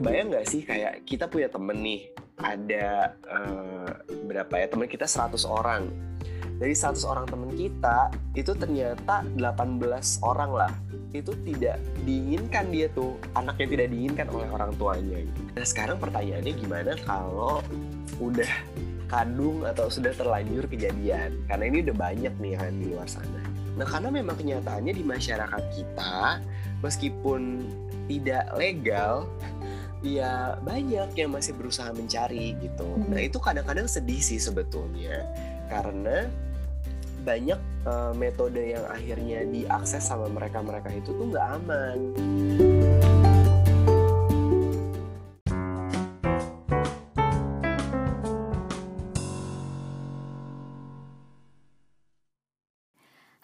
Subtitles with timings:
[0.00, 2.08] kebayang nggak sih kayak kita punya temen nih,
[2.40, 3.92] ada uh,
[4.24, 5.92] berapa ya temen kita 100 orang.
[6.56, 9.80] Dari 100 orang temen kita, itu ternyata 18
[10.24, 10.72] orang lah.
[11.12, 11.76] Itu tidak
[12.08, 15.20] diinginkan dia tuh anaknya tidak diinginkan oleh orang tuanya
[15.58, 17.58] nah sekarang pertanyaannya gimana kalau
[18.22, 18.46] udah
[19.10, 21.34] kadung atau sudah terlanjur kejadian?
[21.50, 23.42] Karena ini udah banyak nih kan di luar sana.
[23.74, 26.38] Nah karena memang kenyataannya di masyarakat kita
[26.78, 27.66] meskipun
[28.06, 29.26] tidak legal
[30.00, 35.28] ya banyak yang masih berusaha mencari gitu nah itu kadang-kadang sedih sih sebetulnya
[35.68, 36.24] karena
[37.20, 41.98] banyak uh, metode yang akhirnya diakses sama mereka-mereka itu tuh nggak aman.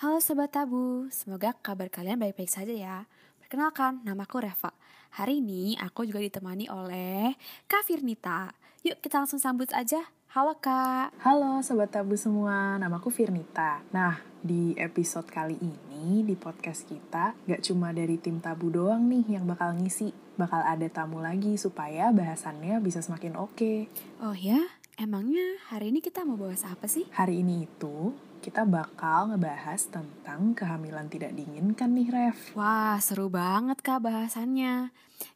[0.00, 3.04] Halo Sobat Tabu, semoga kabar kalian baik-baik saja ya.
[3.44, 4.72] Perkenalkan, namaku Reva.
[5.14, 7.38] Hari ini aku juga ditemani oleh
[7.70, 8.50] Kak Firnita.
[8.82, 10.02] Yuk kita langsung sambut aja.
[10.34, 11.14] Halo Kak.
[11.22, 13.80] Halo Sobat Tabu semua, namaku Firnita.
[13.94, 19.38] Nah, di episode kali ini, di podcast kita, gak cuma dari tim Tabu doang nih
[19.38, 20.12] yang bakal ngisi.
[20.36, 23.56] Bakal ada tamu lagi supaya bahasannya bisa semakin oke.
[23.56, 23.78] Okay.
[24.20, 24.60] Oh ya?
[24.96, 27.04] Emangnya hari ini kita mau bahas apa sih?
[27.12, 28.12] Hari ini itu
[28.44, 32.52] kita bakal ngebahas tentang kehamilan tidak diinginkan nih, Ref.
[32.56, 34.90] Wah, seru banget Kak bahasannya.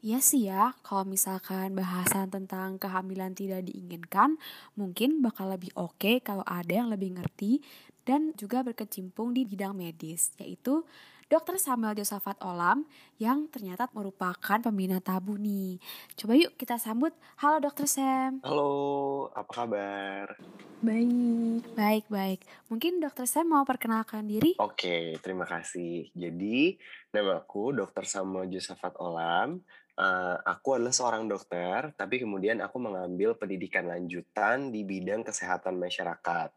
[0.04, 4.36] Iya sih ya, kalau misalkan bahasan tentang kehamilan tidak diinginkan,
[4.76, 7.64] mungkin bakal lebih oke okay kalau ada yang lebih ngerti
[8.04, 10.84] dan juga berkecimpung di bidang medis, yaitu
[11.30, 11.62] Dr.
[11.62, 12.82] Samuel Josafat Olam
[13.22, 15.78] yang ternyata merupakan pembina tabu nih.
[16.18, 17.14] Coba yuk kita sambut.
[17.38, 17.86] Halo Dr.
[17.86, 18.42] Sam.
[18.42, 20.34] Halo, apa kabar?
[20.82, 21.62] Baik.
[21.78, 22.40] Baik, baik.
[22.66, 23.30] Mungkin Dr.
[23.30, 24.58] Sam mau perkenalkan diri?
[24.58, 26.10] Oke, terima kasih.
[26.18, 26.74] Jadi,
[27.14, 28.02] nama aku Dr.
[28.10, 29.62] Samuel Josafat Olam.
[29.94, 36.50] Uh, aku adalah seorang dokter, tapi kemudian aku mengambil pendidikan lanjutan di bidang kesehatan masyarakat.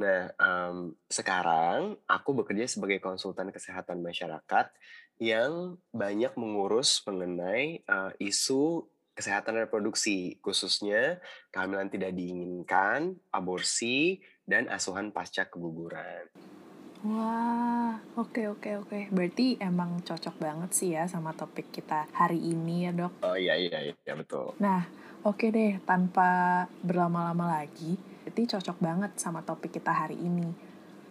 [0.00, 4.72] Nah, um, sekarang aku bekerja sebagai konsultan kesehatan masyarakat
[5.20, 11.20] yang banyak mengurus mengenai uh, isu kesehatan reproduksi, khususnya
[11.52, 16.24] kehamilan tidak diinginkan, aborsi, dan asuhan pasca keguguran.
[17.04, 19.00] Wah, oke oke oke.
[19.12, 23.20] Berarti emang cocok banget sih ya sama topik kita hari ini ya dok.
[23.20, 24.56] Oh iya iya iya betul.
[24.56, 24.88] Nah,
[25.28, 30.52] oke deh, tanpa berlama-lama lagi, berarti cocok banget sama topik kita hari ini.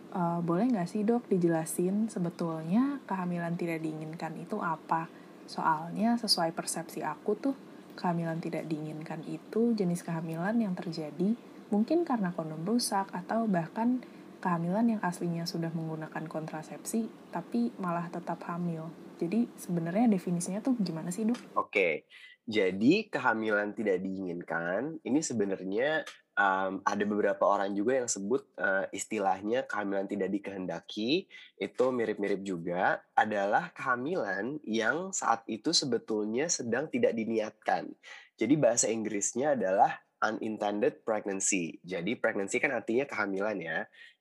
[0.10, 5.06] Uh, boleh nggak sih dok dijelasin sebetulnya kehamilan tidak diinginkan itu apa?
[5.46, 7.56] Soalnya sesuai persepsi aku tuh,
[7.94, 11.38] kehamilan tidak diinginkan itu jenis kehamilan yang terjadi
[11.70, 14.02] mungkin karena kondom rusak atau bahkan
[14.40, 18.90] kehamilan yang aslinya sudah menggunakan kontrasepsi tapi malah tetap hamil.
[19.20, 21.38] Jadi sebenarnya definisinya tuh gimana sih dok?
[21.60, 22.08] Oke,
[22.50, 26.02] jadi kehamilan tidak diinginkan ini sebenarnya
[26.40, 31.28] um, ada beberapa orang juga yang sebut uh, istilahnya kehamilan tidak dikehendaki
[31.60, 37.92] itu mirip-mirip juga adalah kehamilan yang saat itu sebetulnya sedang tidak diniatkan.
[38.40, 41.80] Jadi bahasa Inggrisnya adalah unintended pregnancy.
[41.84, 43.80] Jadi pregnancy kan artinya kehamilan ya.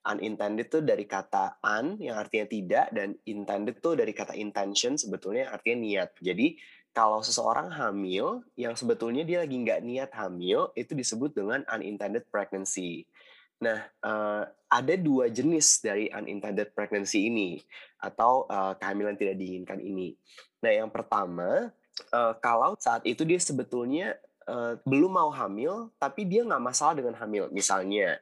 [0.08, 5.50] Unintended tuh dari kata un yang artinya tidak dan intended tuh dari kata intention sebetulnya
[5.50, 6.10] artinya niat.
[6.22, 6.54] Jadi
[6.96, 13.06] kalau seseorang hamil yang sebetulnya dia lagi nggak niat hamil itu disebut dengan unintended pregnancy.
[13.58, 17.58] Nah, uh, ada dua jenis dari unintended pregnancy ini
[17.98, 20.14] atau uh, kehamilan tidak diinginkan ini.
[20.62, 21.70] Nah, yang pertama,
[22.10, 24.18] uh, kalau saat itu dia sebetulnya
[24.88, 27.52] belum mau hamil, tapi dia nggak masalah dengan hamil.
[27.52, 28.16] Misalnya,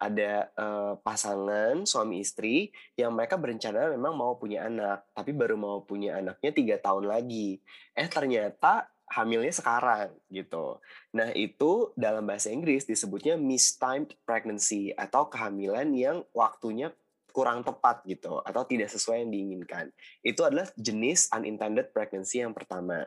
[0.00, 5.84] ada uh, pasangan suami istri yang mereka berencana memang mau punya anak, tapi baru mau
[5.84, 7.60] punya anaknya tiga tahun lagi.
[7.92, 10.80] Eh ternyata hamilnya sekarang gitu.
[11.12, 16.94] Nah itu dalam bahasa Inggris disebutnya mistimed pregnancy atau kehamilan yang waktunya
[17.30, 19.86] kurang tepat gitu atau tidak sesuai yang diinginkan.
[20.22, 23.06] Itu adalah jenis unintended pregnancy yang pertama.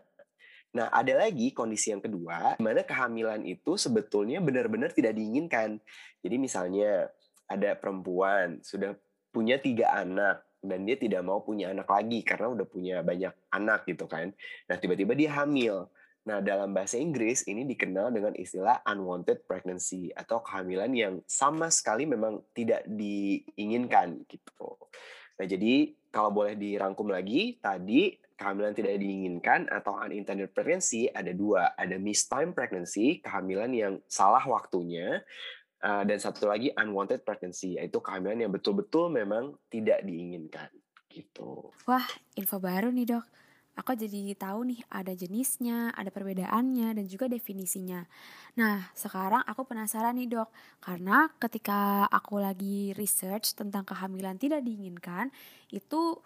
[0.73, 5.77] Nah, ada lagi kondisi yang kedua, di mana kehamilan itu sebetulnya benar-benar tidak diinginkan.
[6.25, 7.13] Jadi misalnya
[7.45, 8.97] ada perempuan sudah
[9.29, 13.85] punya tiga anak dan dia tidak mau punya anak lagi karena udah punya banyak anak
[13.85, 14.33] gitu kan.
[14.65, 15.85] Nah, tiba-tiba dia hamil.
[16.23, 22.07] Nah, dalam bahasa Inggris ini dikenal dengan istilah unwanted pregnancy atau kehamilan yang sama sekali
[22.07, 24.79] memang tidak diinginkan gitu.
[25.35, 31.73] Nah, jadi kalau boleh dirangkum lagi, tadi kehamilan tidak diinginkan atau unintended pregnancy ada dua,
[31.73, 35.25] ada mistimed pregnancy, kehamilan yang salah waktunya,
[35.81, 40.69] uh, dan satu lagi unwanted pregnancy, yaitu kehamilan yang betul-betul memang tidak diinginkan.
[41.09, 41.73] Gitu.
[41.89, 42.05] Wah,
[42.37, 43.25] info baru nih dok.
[43.73, 48.05] Aku jadi tahu nih ada jenisnya, ada perbedaannya, dan juga definisinya.
[48.57, 55.33] Nah, sekarang aku penasaran nih dok, karena ketika aku lagi research tentang kehamilan tidak diinginkan,
[55.73, 56.21] itu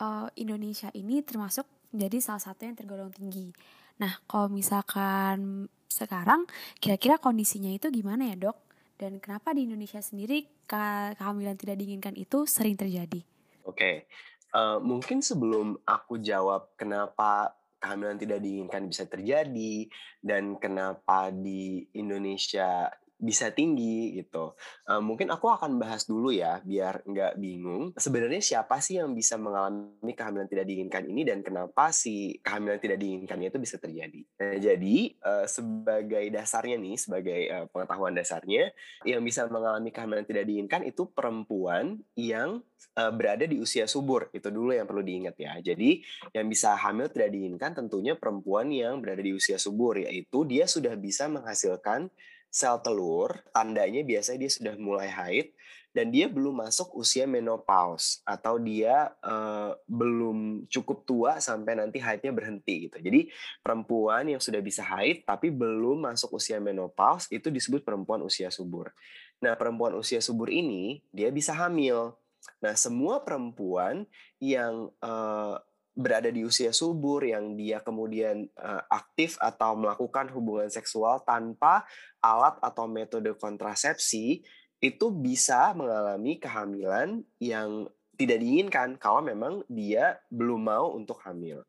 [0.00, 3.52] uh, Indonesia ini termasuk jadi salah satu yang tergolong tinggi.
[4.00, 6.48] Nah, kalau misalkan sekarang,
[6.78, 8.56] kira-kira kondisinya itu gimana ya dok?
[8.98, 13.22] Dan kenapa di Indonesia sendiri kehamilan tidak diinginkan itu sering terjadi?
[13.62, 14.10] Oke.
[14.48, 19.86] Uh, mungkin sebelum aku jawab kenapa kehamilan tidak diinginkan bisa terjadi
[20.24, 24.54] dan kenapa di Indonesia bisa tinggi gitu.
[24.86, 27.90] Uh, mungkin aku akan bahas dulu ya biar nggak bingung.
[27.98, 33.02] Sebenarnya siapa sih yang bisa mengalami kehamilan tidak diinginkan ini dan kenapa si kehamilan tidak
[33.02, 34.20] diinginkannya itu bisa terjadi.
[34.38, 38.70] Nah, jadi uh, sebagai dasarnya nih, sebagai uh, pengetahuan dasarnya,
[39.02, 42.62] yang bisa mengalami kehamilan tidak diinginkan itu perempuan yang
[42.94, 44.30] uh, berada di usia subur.
[44.30, 45.58] Itu dulu yang perlu diingat ya.
[45.58, 50.70] Jadi yang bisa hamil tidak diinginkan tentunya perempuan yang berada di usia subur yaitu dia
[50.70, 52.06] sudah bisa menghasilkan
[52.48, 55.52] sel telur, tandanya biasanya dia sudah mulai haid
[55.98, 62.30] dan dia belum masuk usia menopause atau dia uh, belum cukup tua sampai nanti haidnya
[62.30, 63.00] berhenti gitu.
[63.00, 63.32] Jadi
[63.64, 68.92] perempuan yang sudah bisa haid tapi belum masuk usia menopause itu disebut perempuan usia subur.
[69.40, 72.14] Nah, perempuan usia subur ini dia bisa hamil.
[72.62, 74.06] Nah, semua perempuan
[74.38, 75.58] yang uh,
[75.98, 81.82] berada di usia subur yang dia kemudian uh, aktif atau melakukan hubungan seksual tanpa
[82.22, 84.46] alat atau metode kontrasepsi
[84.78, 91.66] itu bisa mengalami kehamilan yang tidak diinginkan kalau memang dia belum mau untuk hamil.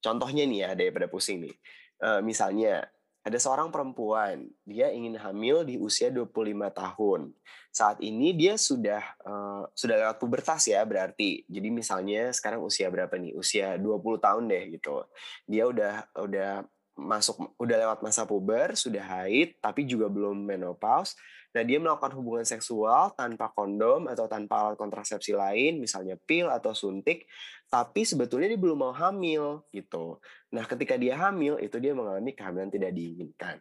[0.00, 1.56] Contohnya nih ya daripada pusing nih.
[2.00, 2.88] Uh, misalnya
[3.20, 6.32] ada seorang perempuan, dia ingin hamil di usia 25
[6.72, 7.20] tahun.
[7.68, 11.44] Saat ini dia sudah uh, sudah lewat pubertas ya berarti.
[11.44, 13.36] Jadi misalnya sekarang usia berapa nih?
[13.36, 15.04] Usia 20 tahun deh gitu.
[15.44, 16.50] Dia udah udah
[16.96, 21.12] masuk udah lewat masa puber, sudah haid tapi juga belum menopause.
[21.50, 26.70] Nah, dia melakukan hubungan seksual tanpa kondom atau tanpa alat kontrasepsi lain, misalnya pil atau
[26.70, 27.26] suntik,
[27.66, 30.22] tapi sebetulnya dia belum mau hamil gitu.
[30.54, 33.58] Nah, ketika dia hamil itu dia mengalami kehamilan tidak diinginkan.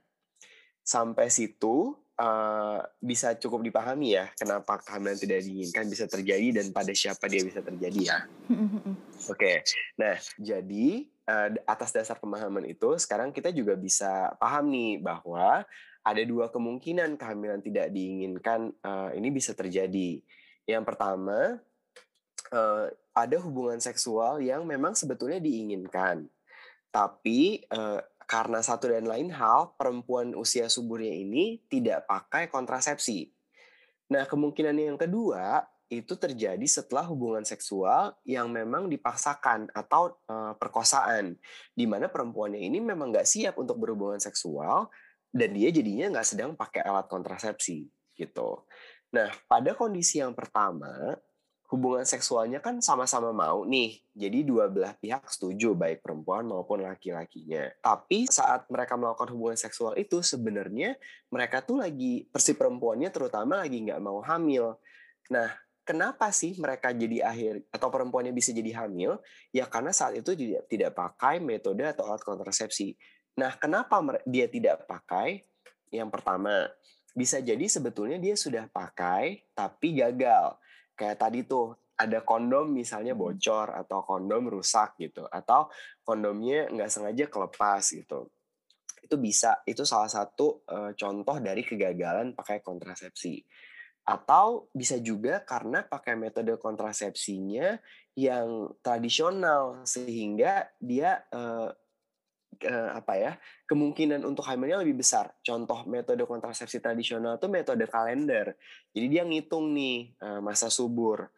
[0.86, 6.92] Sampai situ uh, bisa cukup dipahami ya kenapa kehamilan tidak diinginkan bisa terjadi dan pada
[6.92, 8.20] siapa dia bisa terjadi ya.
[8.52, 9.34] Oke.
[9.34, 9.58] Okay.
[9.96, 15.64] Nah, jadi uh, atas dasar pemahaman itu sekarang kita juga bisa paham nih bahwa
[16.10, 20.18] ada dua kemungkinan kehamilan tidak diinginkan uh, ini bisa terjadi.
[20.66, 21.62] Yang pertama,
[22.50, 26.26] uh, ada hubungan seksual yang memang sebetulnya diinginkan,
[26.90, 33.30] tapi uh, karena satu dan lain hal, perempuan usia suburnya ini tidak pakai kontrasepsi.
[34.14, 41.34] Nah, kemungkinan yang kedua itu terjadi setelah hubungan seksual yang memang dipaksakan atau uh, perkosaan,
[41.74, 44.94] di mana perempuannya ini memang nggak siap untuk berhubungan seksual,
[45.30, 47.86] dan dia jadinya nggak sedang pakai alat kontrasepsi
[48.18, 48.66] gitu.
[49.14, 51.18] Nah, pada kondisi yang pertama,
[51.70, 54.02] hubungan seksualnya kan sama-sama mau nih.
[54.14, 57.70] Jadi dua belah pihak setuju, baik perempuan maupun laki-lakinya.
[57.82, 60.98] Tapi saat mereka melakukan hubungan seksual itu, sebenarnya
[61.30, 64.78] mereka tuh lagi, persi perempuannya terutama lagi nggak mau hamil.
[65.30, 65.50] Nah,
[65.86, 69.22] kenapa sih mereka jadi akhir atau perempuannya bisa jadi hamil?
[69.54, 72.98] Ya karena saat itu tidak tidak pakai metode atau alat kontrasepsi.
[73.38, 75.46] Nah, kenapa dia tidak pakai?
[75.94, 76.70] Yang pertama,
[77.14, 80.56] bisa jadi sebetulnya dia sudah pakai tapi gagal.
[80.96, 83.22] Kayak tadi tuh ada kondom misalnya hmm.
[83.22, 85.68] bocor atau kondom rusak gitu atau
[86.08, 88.32] kondomnya nggak sengaja kelepas gitu.
[89.04, 90.64] Itu bisa itu salah satu
[90.96, 93.44] contoh dari kegagalan pakai kontrasepsi.
[94.06, 97.78] Atau bisa juga karena pakai metode kontrasepsinya
[98.16, 101.26] yang tradisional sehingga dia
[102.66, 103.32] uh, apa ya
[103.70, 105.32] kemungkinan untuk hamilnya lebih besar.
[105.46, 108.58] Contoh metode kontrasepsi tradisional itu metode kalender.
[108.92, 111.30] Jadi dia ngitung nih uh, masa subur.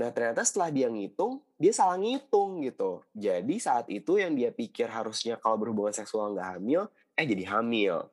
[0.00, 3.04] Nah ternyata setelah dia ngitung, dia salah ngitung gitu.
[3.12, 8.08] Jadi saat itu yang dia pikir harusnya kalau berhubungan seksual nggak hamil, eh jadi hamil.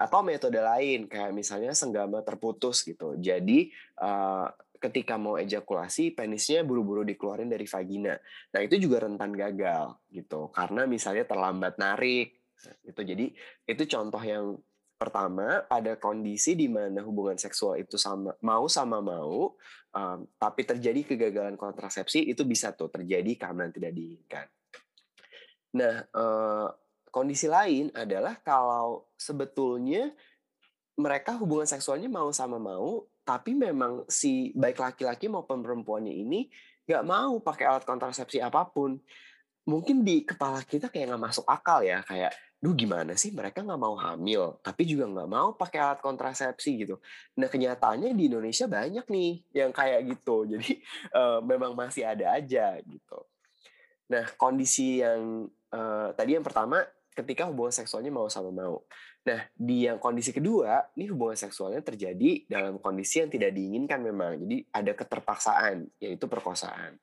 [0.00, 3.20] Atau metode lain kayak misalnya senggama terputus gitu.
[3.20, 3.68] Jadi
[4.00, 4.48] uh,
[4.80, 8.16] ketika mau ejakulasi penisnya buru-buru dikeluarin dari vagina.
[8.56, 10.48] Nah, itu juga rentan gagal gitu.
[10.50, 12.40] Karena misalnya terlambat narik
[12.84, 13.00] gitu.
[13.04, 13.36] Jadi
[13.68, 14.56] itu contoh yang
[15.00, 19.56] pertama pada kondisi di mana hubungan seksual itu sama mau sama mau
[19.96, 24.46] um, tapi terjadi kegagalan kontrasepsi itu bisa tuh terjadi kehamilan tidak diinginkan.
[25.72, 26.68] Nah, uh,
[27.08, 30.12] kondisi lain adalah kalau sebetulnya
[31.00, 36.50] mereka hubungan seksualnya mau sama mau tapi memang si baik laki-laki maupun perempuannya ini
[36.82, 38.98] nggak mau pakai alat kontrasepsi apa pun.
[39.70, 43.80] Mungkin di kepala kita kayak nggak masuk akal ya kayak duh gimana sih mereka nggak
[43.80, 46.98] mau hamil tapi juga nggak mau pakai alat kontrasepsi gitu.
[47.38, 50.42] Nah kenyataannya di Indonesia banyak nih yang kayak gitu.
[50.50, 50.82] Jadi
[51.14, 53.18] uh, memang masih ada aja gitu.
[54.10, 56.82] Nah kondisi yang uh, tadi yang pertama
[57.14, 58.82] ketika hubungan seksualnya mau sama mau
[59.20, 64.40] nah di yang kondisi kedua ini hubungan seksualnya terjadi dalam kondisi yang tidak diinginkan memang
[64.40, 66.96] jadi ada keterpaksaan yaitu perkosaan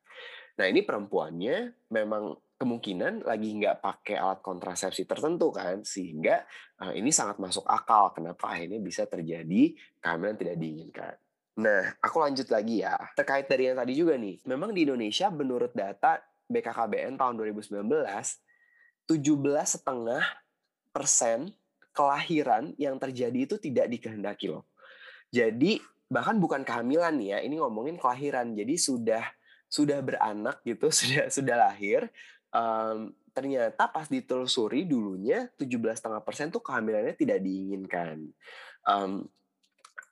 [0.58, 6.42] nah ini perempuannya memang kemungkinan lagi nggak pakai alat kontrasepsi tertentu kan sehingga
[6.82, 11.14] uh, ini sangat masuk akal kenapa akhirnya bisa terjadi kehamilan tidak diinginkan.
[11.58, 12.98] Nah, aku lanjut lagi ya.
[13.18, 19.14] Terkait dari yang tadi juga nih, memang di Indonesia menurut data BKKBN tahun 2019, 17
[19.66, 20.22] setengah
[20.94, 21.50] persen
[21.98, 24.70] kelahiran yang terjadi itu tidak dikehendaki loh.
[25.34, 28.54] Jadi bahkan bukan kehamilan nih ya, ini ngomongin kelahiran.
[28.54, 29.26] Jadi sudah
[29.66, 32.06] sudah beranak gitu, sudah sudah lahir,
[32.54, 38.30] um, ternyata pas ditelusuri dulunya 17,5% tuh kehamilannya tidak diinginkan.
[38.86, 39.26] Um,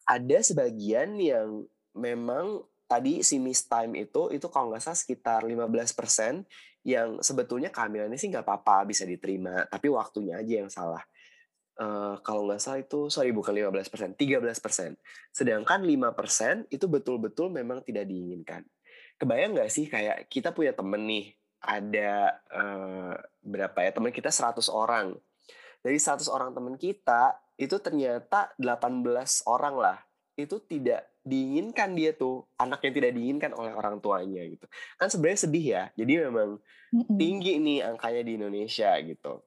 [0.05, 6.45] ada sebagian yang memang tadi si miss time itu itu kalau nggak salah sekitar 15%
[6.85, 11.01] yang sebetulnya kehamilannya sih nggak apa-apa bisa diterima tapi waktunya aja yang salah
[11.79, 14.95] uh, kalau nggak salah itu sorry bukan 15% 13%
[15.31, 18.63] sedangkan 5% itu betul-betul memang tidak diinginkan.
[19.15, 21.31] Kebayang nggak sih kayak kita punya temen nih
[21.63, 25.15] ada uh, berapa ya teman kita 100 orang.
[25.79, 29.05] Dari 100 orang teman kita itu ternyata 18
[29.47, 29.97] orang lah.
[30.35, 34.67] Itu tidak diinginkan dia tuh anak yang tidak diinginkan oleh orang tuanya gitu.
[34.99, 36.59] Kan sebenarnya sedih ya jadi memang
[37.19, 39.43] tinggi nih angkanya di Indonesia gitu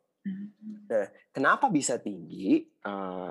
[0.89, 3.31] nah kenapa bisa tinggi uh,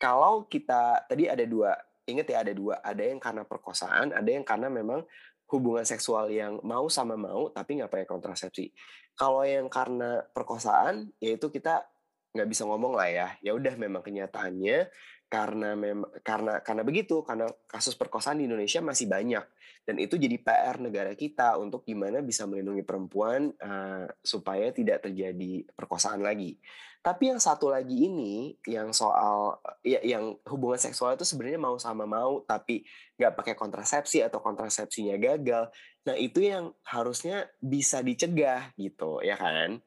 [0.00, 1.76] kalau kita tadi ada dua
[2.08, 5.04] inget ya ada dua ada yang karena perkosaan ada yang karena memang
[5.50, 8.70] hubungan seksual yang mau sama mau tapi nggak pakai kontrasepsi.
[9.18, 11.84] Kalau yang karena perkosaan, yaitu kita
[12.30, 13.28] nggak bisa ngomong lah ya.
[13.42, 14.86] Ya udah memang kenyataannya
[15.30, 19.46] karena memang karena karena begitu karena kasus perkosaan di Indonesia masih banyak
[19.86, 25.64] dan itu jadi PR negara kita untuk gimana bisa melindungi perempuan uh, supaya tidak terjadi
[25.72, 26.60] perkosaan lagi.
[27.00, 32.04] Tapi yang satu lagi ini yang soal ya yang hubungan seksual itu sebenarnya mau sama
[32.04, 32.84] mau tapi
[33.16, 35.72] nggak pakai kontrasepsi atau kontrasepsinya gagal.
[36.04, 39.80] Nah, itu yang harusnya bisa dicegah gitu, ya kan?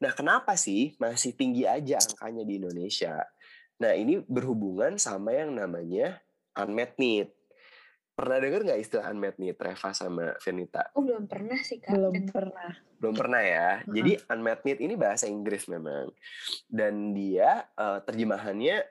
[0.00, 3.24] Nah, kenapa sih masih tinggi aja angkanya di Indonesia?
[3.80, 6.20] Nah, ini berhubungan sama yang namanya
[6.52, 7.32] unmet need.
[8.12, 10.92] Pernah dengar nggak istilah unmet need, Reva sama Venita?
[10.92, 11.96] Oh, belum pernah sih, Kak.
[11.96, 12.76] Belum pernah.
[13.00, 13.80] Belum pernah ya.
[13.80, 13.96] Uh-huh.
[13.96, 16.12] Jadi unmet need ini bahasa Inggris memang.
[16.68, 18.84] Dan dia uh, terjemahannya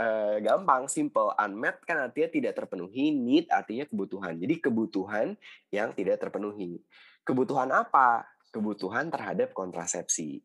[0.00, 1.36] uh, gampang, simple.
[1.36, 4.32] Unmet kan artinya tidak terpenuhi, need artinya kebutuhan.
[4.40, 5.36] Jadi kebutuhan
[5.68, 6.80] yang tidak terpenuhi.
[7.28, 8.24] Kebutuhan apa?
[8.48, 10.40] Kebutuhan terhadap kontrasepsi.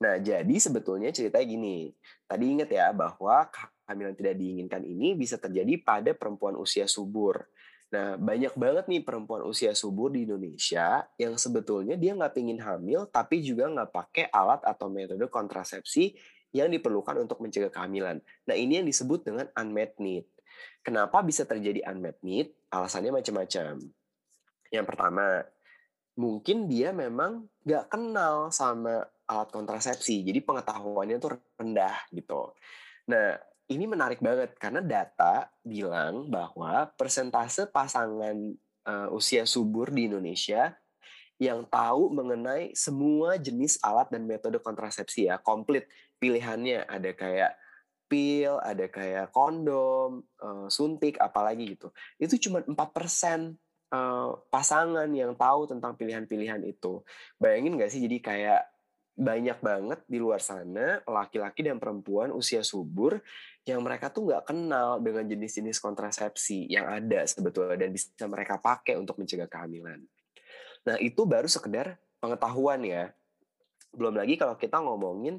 [0.00, 1.92] Nah, jadi sebetulnya ceritanya gini.
[2.24, 7.44] Tadi ingat ya bahwa kehamilan tidak diinginkan ini bisa terjadi pada perempuan usia subur.
[7.90, 13.10] Nah, banyak banget nih perempuan usia subur di Indonesia yang sebetulnya dia nggak pingin hamil,
[13.12, 16.16] tapi juga nggak pakai alat atau metode kontrasepsi
[16.54, 18.24] yang diperlukan untuk mencegah kehamilan.
[18.48, 20.24] Nah, ini yang disebut dengan unmet need.
[20.80, 22.56] Kenapa bisa terjadi unmet need?
[22.72, 23.84] Alasannya macam-macam.
[24.70, 25.44] Yang pertama,
[26.14, 30.26] mungkin dia memang nggak kenal sama alat kontrasepsi.
[30.26, 32.50] Jadi pengetahuannya tuh rendah gitu.
[33.06, 33.38] Nah,
[33.70, 38.34] ini menarik banget karena data bilang bahwa persentase pasangan
[38.90, 40.74] uh, usia subur di Indonesia
[41.40, 45.88] yang tahu mengenai semua jenis alat dan metode kontrasepsi ya, komplit
[46.20, 47.56] pilihannya ada kayak
[48.10, 51.94] pil, ada kayak kondom, uh, suntik, apalagi gitu.
[52.18, 57.06] Itu cuma 4% uh, pasangan yang tahu tentang pilihan-pilihan itu.
[57.38, 58.62] Bayangin gak sih jadi kayak
[59.20, 63.20] banyak banget di luar sana laki-laki dan perempuan usia subur
[63.68, 68.96] yang mereka tuh nggak kenal dengan jenis-jenis kontrasepsi yang ada sebetulnya dan bisa mereka pakai
[68.96, 70.00] untuk mencegah kehamilan.
[70.88, 73.12] Nah itu baru sekedar pengetahuan ya.
[73.92, 75.36] Belum lagi kalau kita ngomongin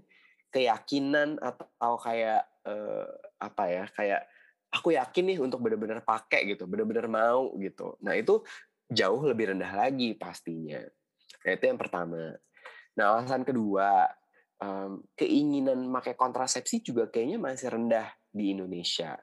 [0.53, 3.09] keyakinan atau kayak eh,
[3.41, 4.21] apa ya kayak
[4.69, 7.97] aku yakin nih untuk benar-benar pakai gitu, benar-benar mau gitu.
[8.05, 8.45] Nah itu
[8.93, 10.85] jauh lebih rendah lagi pastinya.
[11.41, 12.37] Nah itu yang pertama.
[13.01, 14.05] Nah, alasan kedua,
[14.61, 19.17] um, keinginan pakai kontrasepsi juga kayaknya masih rendah di Indonesia.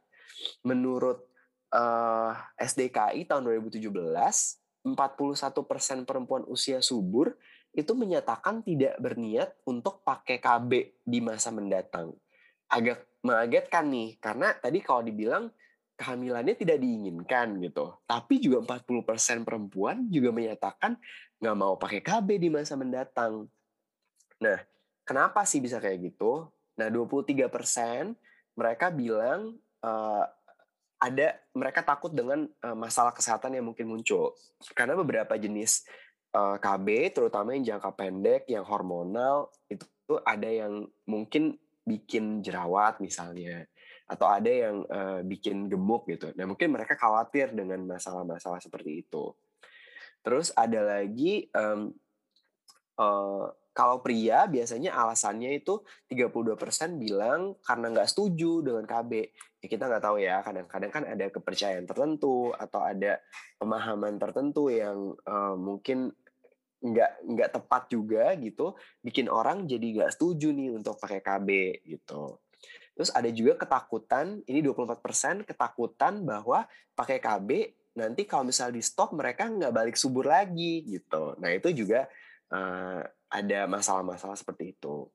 [0.66, 1.22] Menurut
[1.70, 4.98] uh, SDKI tahun 2017, 41
[5.62, 7.38] persen perempuan usia subur
[7.70, 12.10] itu menyatakan tidak berniat untuk pakai KB di masa mendatang.
[12.66, 15.54] Agak mengagetkan nih, karena tadi kalau dibilang
[15.94, 17.94] kehamilannya tidak diinginkan gitu.
[18.10, 20.98] Tapi juga 40% perempuan juga menyatakan
[21.38, 23.46] nggak mau pakai KB di masa mendatang.
[24.42, 24.58] Nah,
[25.02, 26.46] kenapa sih bisa kayak gitu?
[26.78, 27.50] Nah, 23%
[28.58, 30.24] mereka bilang uh,
[30.98, 34.34] ada mereka takut dengan uh, masalah kesehatan yang mungkin muncul.
[34.74, 35.86] Karena beberapa jenis
[36.34, 39.86] uh, eh, KB, terutama yang jangka pendek, yang hormonal, itu
[40.26, 41.54] ada yang mungkin
[41.86, 43.64] bikin jerawat misalnya
[44.08, 46.32] atau ada yang uh, bikin gemuk gitu.
[46.32, 49.36] Nah mungkin mereka khawatir dengan masalah-masalah seperti itu.
[50.24, 51.92] Terus ada lagi um,
[52.96, 55.78] uh, kalau pria biasanya alasannya itu
[56.10, 59.30] 32% bilang karena nggak setuju dengan KB.
[59.62, 63.22] Ya kita nggak tahu ya, kadang-kadang kan ada kepercayaan tertentu atau ada
[63.62, 66.10] pemahaman tertentu yang uh, mungkin
[66.82, 71.48] nggak nggak tepat juga gitu, bikin orang jadi nggak setuju nih untuk pakai KB
[71.86, 72.42] gitu.
[72.98, 76.66] Terus ada juga ketakutan, ini 24% ketakutan bahwa
[76.98, 81.38] pakai KB nanti kalau misalnya di stop mereka nggak balik subur lagi gitu.
[81.38, 82.10] Nah itu juga
[82.50, 85.08] uh, ada masalah-masalah seperti itu.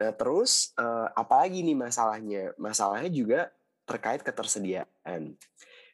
[0.00, 2.52] Nah terus uh, apalagi nih masalahnya?
[2.60, 3.40] Masalahnya juga
[3.88, 5.36] terkait ketersediaan.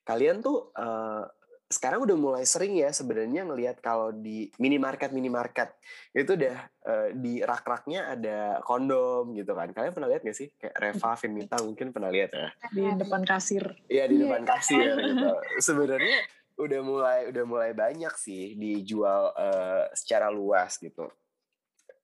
[0.05, 1.25] Kalian tuh uh,
[1.69, 5.69] sekarang udah mulai sering ya sebenarnya ngelihat kalau di minimarket minimarket
[6.17, 6.57] itu udah
[6.89, 9.69] uh, di rak-raknya ada kondom gitu kan.
[9.77, 10.49] Kalian pernah lihat gak sih?
[10.57, 12.49] Kayak Reva Finita mungkin pernah lihat ya?
[12.73, 13.77] Di depan kasir.
[13.93, 14.97] Iya di iya, depan kasir.
[14.97, 15.29] gitu.
[15.61, 16.19] Sebenarnya
[16.59, 21.07] udah mulai udah mulai banyak sih dijual uh, secara luas gitu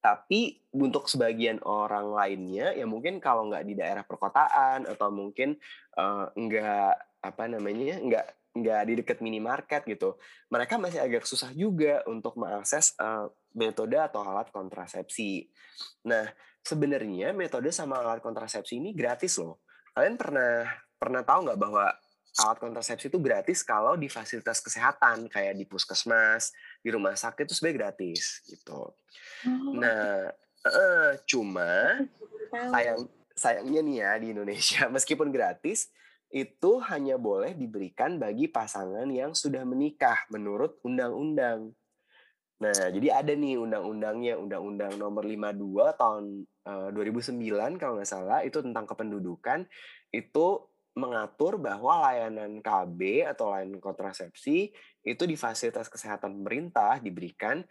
[0.05, 5.57] tapi untuk sebagian orang lainnya ya mungkin kalau nggak di daerah perkotaan atau mungkin
[5.97, 10.15] uh, nggak apa namanya nggak nggak di dekat minimarket gitu,
[10.47, 15.51] mereka masih agak susah juga untuk mengakses uh, metode atau alat kontrasepsi.
[16.07, 16.23] Nah,
[16.63, 19.67] sebenarnya metode sama alat kontrasepsi ini gratis loh.
[19.91, 21.91] Kalian pernah pernah tahu nggak bahwa
[22.35, 26.51] alat kontrasepsi itu gratis kalau di fasilitas kesehatan kayak di puskesmas,
[26.83, 28.91] di rumah sakit itu sebenarnya gratis gitu.
[29.47, 29.73] Oh.
[29.79, 30.35] Nah,
[30.67, 32.03] uh, cuma
[32.51, 35.91] sayang sayangnya nih ya di Indonesia meskipun gratis
[36.35, 41.71] itu hanya boleh diberikan bagi pasangan yang sudah menikah menurut undang-undang.
[42.59, 46.25] Nah, jadi ada nih undang-undangnya, Undang-Undang Nomor 52 tahun
[46.67, 49.67] uh, eh, 2009 kalau nggak salah itu tentang kependudukan
[50.11, 50.47] itu
[50.95, 54.71] mengatur bahwa layanan KB atau layanan kontrasepsi
[55.03, 57.63] itu di fasilitas kesehatan pemerintah diberikan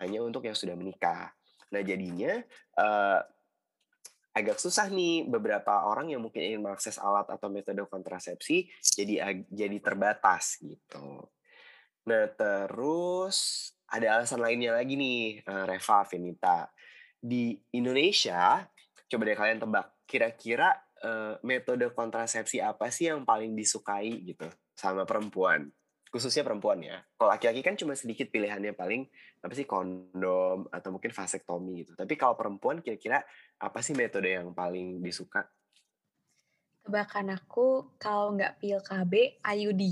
[0.00, 1.28] hanya untuk yang sudah menikah.
[1.70, 2.40] Nah, jadinya
[2.80, 3.20] uh,
[4.30, 9.78] agak susah nih beberapa orang yang mungkin ingin mengakses alat atau metode kontrasepsi jadi jadi
[9.82, 11.26] terbatas gitu.
[12.06, 16.70] Nah terus ada alasan lainnya lagi nih eh, Reva Finita
[17.18, 18.62] di Indonesia
[19.10, 25.04] coba deh kalian tebak kira-kira uh, metode kontrasepsi apa sih yang paling disukai gitu sama
[25.04, 25.68] perempuan
[26.10, 26.98] khususnya perempuan ya.
[27.14, 29.06] Kalau laki-laki kan cuma sedikit pilihannya paling
[29.40, 31.92] apa sih kondom atau mungkin vasektomi gitu.
[31.94, 33.22] Tapi kalau perempuan kira-kira
[33.62, 35.46] apa sih metode yang paling disuka?
[36.82, 39.82] Tebakan aku kalau nggak pil KB IUD.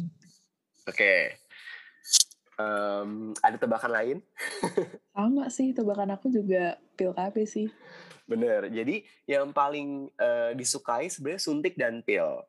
[0.90, 0.90] Oke.
[0.90, 1.22] Okay.
[2.58, 4.18] Um, ada tebakan lain?
[5.14, 7.70] Sama sih, tebakan aku juga pil KB sih.
[8.28, 8.68] Bener.
[8.68, 12.44] Jadi yang paling uh, disukai sebenarnya suntik dan pil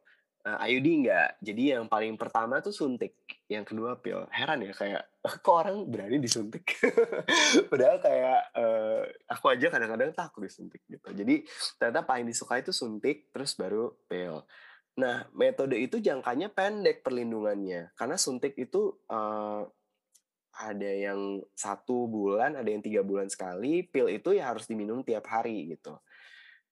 [0.45, 1.29] uh, IUD enggak.
[1.39, 3.15] Jadi yang paling pertama tuh suntik,
[3.51, 4.27] yang kedua pil.
[4.31, 5.03] Heran ya kayak
[5.43, 6.79] kok orang berani disuntik.
[7.71, 11.09] Padahal kayak uh, aku aja kadang-kadang takut disuntik gitu.
[11.11, 11.43] Jadi
[11.79, 14.45] ternyata paling disukai itu suntik terus baru pil.
[14.99, 19.63] Nah, metode itu jangkanya pendek perlindungannya karena suntik itu uh,
[20.59, 23.87] ada yang satu bulan, ada yang tiga bulan sekali.
[23.87, 25.95] Pil itu ya harus diminum tiap hari gitu.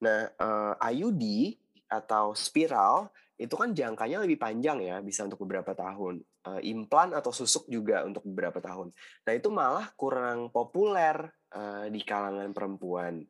[0.03, 1.55] Nah, uh, IUD
[1.87, 3.07] atau spiral
[3.39, 6.19] itu kan jangkanya lebih panjang ya, bisa untuk beberapa tahun.
[6.43, 8.91] Uh, implan atau susuk juga untuk beberapa tahun.
[9.23, 11.15] Nah itu malah kurang populer
[11.55, 13.23] uh, di kalangan perempuan.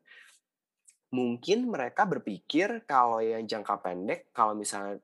[1.13, 4.99] Mungkin mereka berpikir kalau yang jangka pendek, kalau misalnya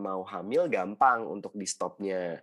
[0.00, 2.40] mau hamil gampang untuk di stopnya.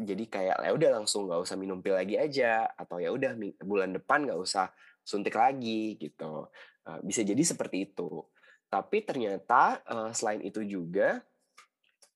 [0.00, 3.92] Jadi kayak ya udah langsung nggak usah minum pil lagi aja atau ya udah bulan
[3.92, 4.72] depan nggak usah
[5.04, 6.48] suntik lagi gitu.
[6.86, 8.24] Uh, bisa jadi seperti itu.
[8.70, 11.20] Tapi ternyata uh, selain itu juga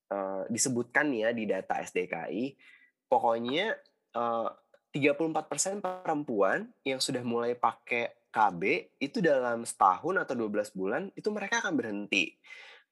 [0.09, 2.55] uh, disebutkan ya di data SDKI,
[3.11, 3.75] pokoknya
[4.15, 4.49] uh,
[4.95, 11.59] 34% perempuan yang sudah mulai pakai KB itu dalam setahun atau 12 bulan itu mereka
[11.59, 12.35] akan berhenti.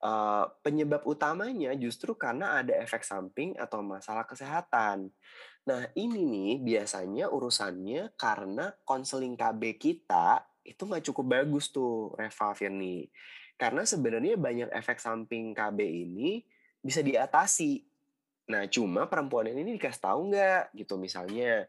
[0.04, 5.08] Uh, penyebab utamanya justru karena ada efek samping atau masalah kesehatan.
[5.64, 12.52] Nah ini nih biasanya urusannya karena konseling KB kita itu nggak cukup bagus tuh Reva
[12.52, 13.08] Firni.
[13.56, 16.44] Karena sebenarnya banyak efek samping KB ini
[16.84, 17.80] bisa diatasi.
[18.52, 21.64] Nah, cuma perempuan ini dikasih tahu nggak gitu misalnya,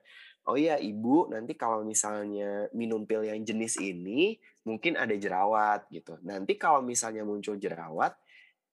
[0.51, 6.19] oh ya ibu nanti kalau misalnya minum pil yang jenis ini mungkin ada jerawat gitu.
[6.27, 8.19] Nanti kalau misalnya muncul jerawat,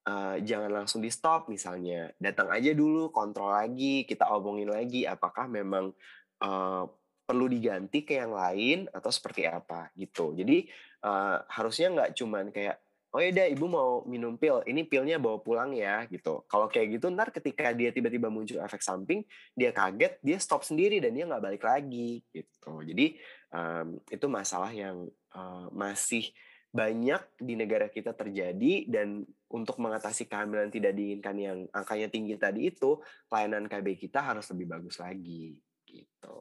[0.07, 5.45] uh, jangan langsung di stop misalnya, datang aja dulu kontrol lagi, kita omongin lagi apakah
[5.45, 5.93] memang
[6.41, 6.83] uh,
[7.21, 10.35] perlu diganti ke yang lain atau seperti apa gitu.
[10.35, 10.67] Jadi
[11.05, 12.77] uh, harusnya nggak cuman kayak
[13.11, 16.47] oh ya ibu mau minum pil, ini pilnya bawa pulang ya gitu.
[16.47, 21.03] Kalau kayak gitu ntar ketika dia tiba-tiba muncul efek samping, dia kaget, dia stop sendiri
[21.03, 22.79] dan dia nggak balik lagi gitu.
[22.87, 23.19] Jadi
[23.51, 26.31] um, itu masalah yang uh, masih
[26.71, 32.71] banyak di negara kita terjadi dan untuk mengatasi kehamilan tidak diinginkan yang angkanya tinggi tadi
[32.71, 36.39] itu pelayanan KB kita harus lebih bagus lagi gitu.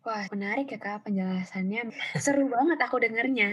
[0.00, 1.92] Wah, menarik ya Kak penjelasannya.
[2.16, 3.52] Seru banget aku dengernya.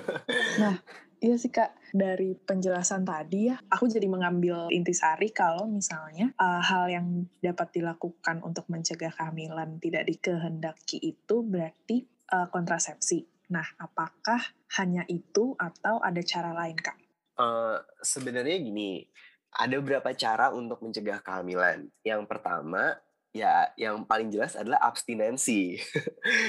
[0.62, 0.78] nah,
[1.18, 6.86] Iya sih kak, dari penjelasan tadi ya, aku jadi mengambil intisari kalau misalnya uh, hal
[6.86, 13.37] yang dapat dilakukan untuk mencegah kehamilan tidak dikehendaki itu berarti uh, kontrasepsi.
[13.48, 14.40] Nah, apakah
[14.80, 16.96] hanya itu atau ada cara lain kak?
[17.40, 19.08] Uh, Sebenarnya gini,
[19.56, 21.88] ada beberapa cara untuk mencegah kehamilan.
[22.04, 23.00] Yang pertama,
[23.32, 25.76] ya yang paling jelas adalah abstinensi.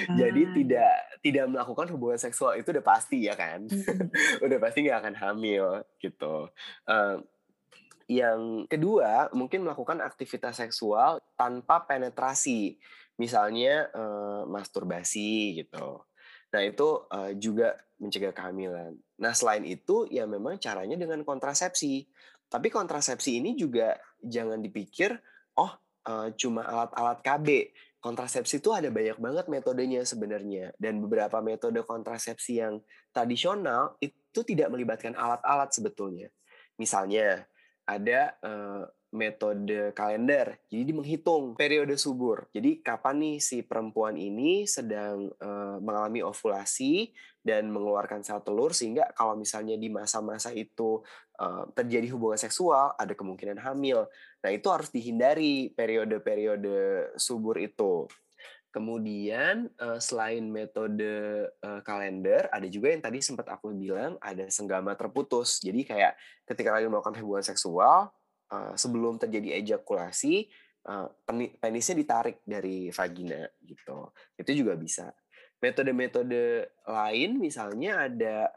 [0.09, 0.17] Ah.
[0.17, 4.41] Jadi tidak tidak melakukan hubungan seksual itu udah pasti ya kan, hmm.
[4.45, 6.49] udah pasti nggak akan hamil gitu.
[6.89, 7.21] Uh,
[8.09, 12.81] yang kedua mungkin melakukan aktivitas seksual tanpa penetrasi,
[13.21, 16.01] misalnya uh, masturbasi gitu.
[16.49, 18.95] Nah itu uh, juga mencegah kehamilan.
[19.21, 22.07] Nah selain itu ya memang caranya dengan kontrasepsi.
[22.49, 23.93] Tapi kontrasepsi ini juga
[24.25, 25.13] jangan dipikir,
[25.61, 25.71] oh
[26.09, 27.47] uh, cuma alat-alat KB.
[27.99, 32.79] Kontrasepsi itu ada banyak banget metodenya sebenarnya dan beberapa metode kontrasepsi yang
[33.11, 36.31] tradisional itu tidak melibatkan alat-alat sebetulnya.
[36.79, 37.43] Misalnya
[37.83, 40.61] ada uh, metode kalender.
[40.69, 42.45] Jadi menghitung periode subur.
[42.53, 47.09] Jadi kapan nih si perempuan ini sedang uh, mengalami ovulasi
[47.41, 51.01] dan mengeluarkan sel telur sehingga kalau misalnya di masa-masa itu
[51.41, 54.05] uh, terjadi hubungan seksual ada kemungkinan hamil.
[54.45, 58.05] Nah, itu harus dihindari periode-periode subur itu.
[58.69, 61.49] Kemudian uh, selain metode
[61.81, 65.57] kalender, ada juga yang tadi sempat aku bilang ada senggama terputus.
[65.57, 66.13] Jadi kayak
[66.45, 68.13] ketika lagi melakukan hubungan seksual,
[68.51, 70.49] uh, sebelum terjadi ejakulasi
[70.89, 71.07] uh,
[71.61, 74.13] penisnya ditarik dari vagina gitu.
[74.37, 75.13] Itu juga bisa.
[75.59, 78.49] Metode-metode lain misalnya ada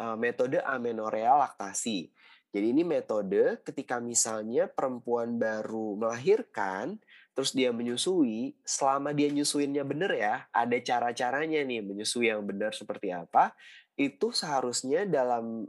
[0.00, 2.12] uh, metode amenorea laktasi.
[2.54, 7.02] Jadi ini metode ketika misalnya perempuan baru melahirkan
[7.34, 13.10] terus dia menyusui, selama dia nyusuinnya benar ya, ada cara-caranya nih menyusui yang benar seperti
[13.10, 13.50] apa,
[13.98, 15.66] itu seharusnya dalam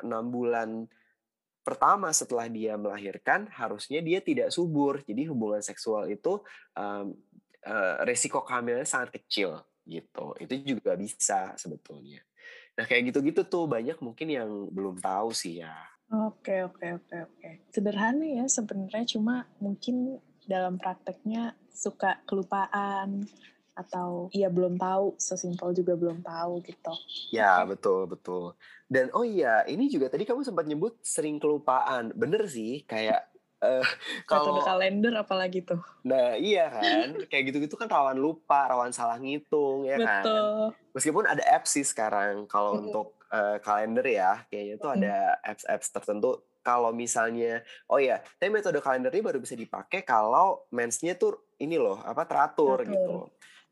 [0.00, 0.88] enam bulan
[1.62, 5.00] pertama setelah dia melahirkan harusnya dia tidak subur.
[5.02, 6.42] Jadi hubungan seksual itu
[6.74, 7.14] um,
[7.66, 10.34] uh, resiko kehamilan sangat kecil gitu.
[10.38, 12.22] Itu juga bisa sebetulnya.
[12.78, 15.74] Nah kayak gitu-gitu tuh banyak mungkin yang belum tahu sih ya.
[16.12, 17.50] Oke oke oke oke.
[17.72, 23.24] Sederhana ya sebenarnya cuma mungkin dalam prakteknya suka kelupaan
[23.72, 26.92] atau ia belum tahu sesimpel juga belum tahu gitu.
[27.32, 28.52] Ya betul betul.
[28.86, 32.12] Dan oh iya ini juga tadi kamu sempat nyebut sering kelupaan.
[32.12, 33.24] Bener sih kayak
[33.64, 33.86] uh,
[34.28, 35.80] kalau Metode kalender apalagi tuh.
[36.04, 40.22] Nah iya kan kayak gitu-gitu kan rawan lupa, rawan salah ngitung ya kan?
[40.22, 40.36] betul.
[40.36, 40.92] kan.
[40.92, 42.82] Meskipun ada apps sih sekarang kalau mm.
[42.88, 48.78] untuk uh, kalender ya kayaknya tuh ada apps-apps tertentu kalau misalnya oh ya tapi metode
[48.78, 52.92] kalender ini baru bisa dipakai kalau mensnya tuh ini loh apa teratur, teratur.
[52.94, 53.16] gitu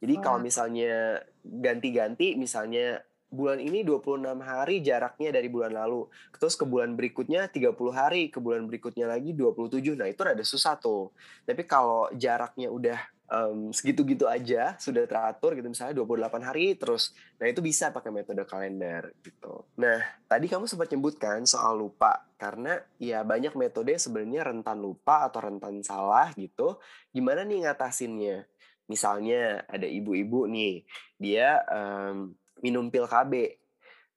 [0.00, 0.20] jadi oh.
[0.24, 6.10] kalau misalnya ganti-ganti misalnya bulan ini 26 hari jaraknya dari bulan lalu.
[6.34, 9.94] Terus ke bulan berikutnya 30 hari, ke bulan berikutnya lagi 27.
[9.94, 11.14] Nah, itu rada susah tuh.
[11.46, 12.98] Tapi kalau jaraknya udah
[13.30, 17.14] um, segitu-gitu aja, sudah teratur gitu misalnya 28 hari terus.
[17.38, 19.62] Nah, itu bisa pakai metode kalender gitu.
[19.78, 25.38] Nah, tadi kamu sempat nyebutkan soal lupa karena ya banyak metode sebenarnya rentan lupa atau
[25.38, 26.82] rentan salah gitu.
[27.14, 28.49] Gimana nih ngatasinnya?
[28.90, 30.82] Misalnya ada ibu-ibu nih,
[31.14, 33.54] dia um, minum pil KB,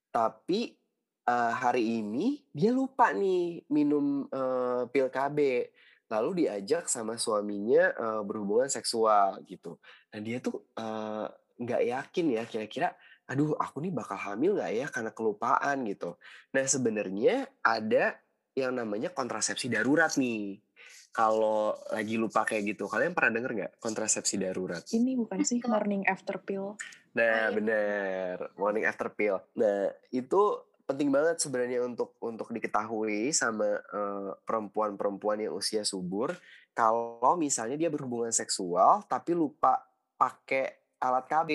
[0.09, 0.73] tapi
[1.29, 5.69] uh, hari ini dia lupa nih minum uh, pil KB,
[6.09, 9.77] lalu diajak sama suaminya uh, berhubungan seksual gitu.
[10.09, 10.65] Nah dia tuh
[11.61, 12.97] nggak uh, yakin ya kira-kira,
[13.29, 16.17] aduh aku nih bakal hamil nggak ya karena kelupaan gitu.
[16.57, 18.17] Nah sebenarnya ada
[18.53, 20.61] yang namanya kontrasepsi darurat nih
[21.13, 22.89] kalau lagi lupa kayak gitu.
[22.89, 24.81] Kalian pernah denger nggak kontrasepsi darurat?
[24.89, 26.73] Ini bukan sih morning after pill.
[27.13, 28.49] Nah, bener.
[28.57, 29.37] Morning after pill.
[29.53, 36.35] Nah, itu penting banget sebenarnya untuk untuk diketahui sama uh, perempuan-perempuan yang usia subur
[36.75, 39.79] kalau misalnya dia berhubungan seksual tapi lupa
[40.19, 41.49] pakai alat KB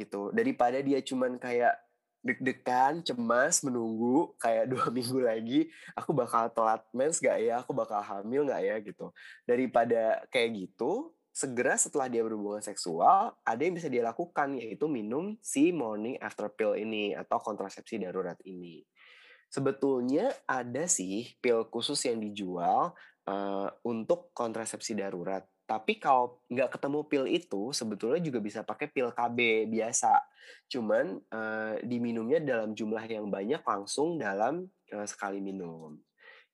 [0.00, 1.76] gitu daripada dia cuman kayak
[2.24, 5.60] deg-degan, cemas, menunggu kayak dua minggu lagi
[5.92, 9.12] aku bakal telat mens gak ya, aku bakal hamil gak ya gitu.
[9.44, 15.36] Daripada kayak gitu, segera setelah dia berhubungan seksual, ada yang bisa dia lakukan yaitu minum
[15.44, 18.80] si morning after pill ini atau kontrasepsi darurat ini.
[19.52, 22.90] Sebetulnya ada sih pil khusus yang dijual
[23.28, 29.08] uh, untuk kontrasepsi darurat tapi kalau nggak ketemu pil itu, sebetulnya juga bisa pakai pil
[29.08, 30.20] KB biasa.
[30.68, 35.96] Cuman uh, diminumnya dalam jumlah yang banyak langsung dalam uh, sekali minum.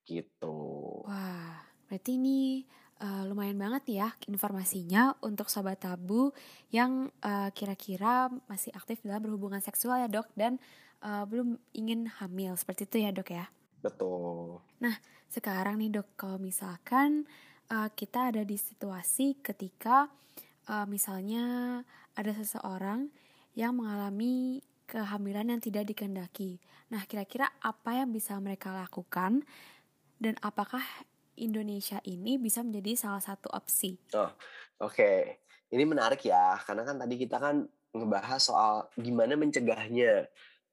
[0.06, 0.58] Gitu.
[1.06, 1.58] Wah,
[1.90, 2.62] berarti ini
[3.02, 6.30] uh, lumayan banget ya informasinya untuk sobat tabu
[6.70, 10.62] yang kira kira-kira masih aktif dalam berhubungan seksual ya dok dan
[11.02, 13.46] uh, belum ingin hamil seperti itu ya dok ya.
[13.80, 14.60] Betul.
[14.78, 14.94] Nah
[15.30, 17.24] sekarang nih dok kalau misalkan
[17.70, 20.10] uh, kita ada di situasi ketika
[20.68, 21.80] uh, misalnya
[22.18, 23.08] ada seseorang
[23.54, 26.58] yang mengalami kehamilan yang tidak dikehendaki.
[26.90, 29.46] Nah, kira-kira apa yang bisa mereka lakukan
[30.18, 30.82] dan apakah
[31.38, 33.96] Indonesia ini bisa menjadi salah satu opsi?
[34.12, 34.28] Oh,
[34.82, 34.92] oke.
[34.92, 35.18] Okay.
[35.70, 37.62] Ini menarik ya, karena kan tadi kita kan
[37.94, 40.26] ngebahas soal gimana mencegahnya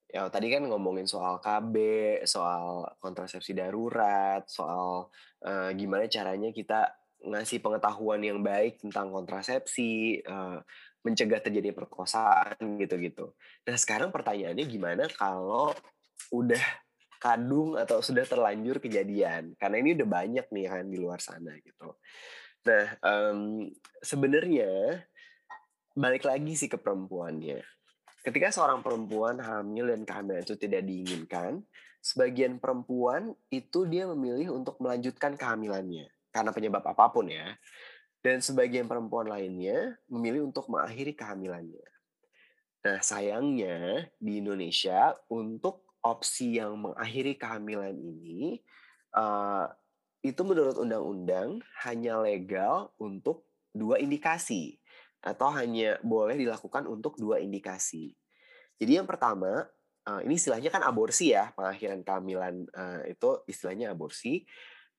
[0.08, 1.76] ya tadi kan ngomongin soal KB,
[2.24, 5.12] soal kontrasepsi darurat, soal
[5.44, 6.88] uh, gimana caranya kita
[7.28, 10.64] ngasih pengetahuan yang baik tentang kontrasepsi, uh,
[11.04, 13.36] mencegah terjadi perkosaan gitu-gitu.
[13.68, 15.76] Nah sekarang pertanyaannya gimana kalau
[16.32, 16.62] udah
[17.18, 19.60] kadung atau sudah terlanjur kejadian?
[19.60, 22.00] Karena ini udah banyak nih kan di luar sana gitu.
[22.64, 23.68] Nah um,
[24.00, 25.04] sebenarnya
[25.98, 27.77] balik lagi sih ke perempuannya
[28.28, 31.64] Ketika seorang perempuan hamil dan kehamilan itu tidak diinginkan,
[32.04, 37.56] sebagian perempuan itu dia memilih untuk melanjutkan kehamilannya karena penyebab apa pun ya.
[38.20, 41.88] Dan sebagian perempuan lainnya memilih untuk mengakhiri kehamilannya.
[42.84, 48.60] Nah, sayangnya di Indonesia untuk opsi yang mengakhiri kehamilan ini
[49.16, 49.72] uh,
[50.20, 54.84] itu menurut undang-undang hanya legal untuk dua indikasi
[55.22, 58.14] atau hanya boleh dilakukan untuk dua indikasi.
[58.78, 59.66] Jadi yang pertama,
[60.08, 64.46] uh, ini istilahnya kan aborsi ya, pengakhiran kehamilan uh, itu istilahnya aborsi.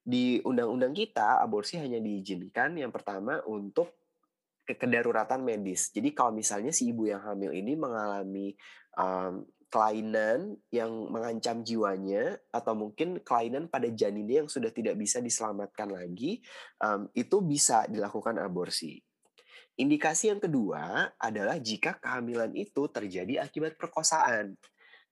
[0.08, 3.98] Di undang-undang kita, aborsi hanya diizinkan yang pertama untuk
[4.64, 5.88] kedaruratan medis.
[5.92, 8.52] Jadi kalau misalnya si ibu yang hamil ini mengalami
[8.96, 15.92] um, kelainan yang mengancam jiwanya atau mungkin kelainan pada janinnya yang sudah tidak bisa diselamatkan
[15.92, 16.40] lagi,
[16.80, 18.96] um, itu bisa dilakukan aborsi.
[19.78, 24.58] Indikasi yang kedua adalah jika kehamilan itu terjadi akibat perkosaan.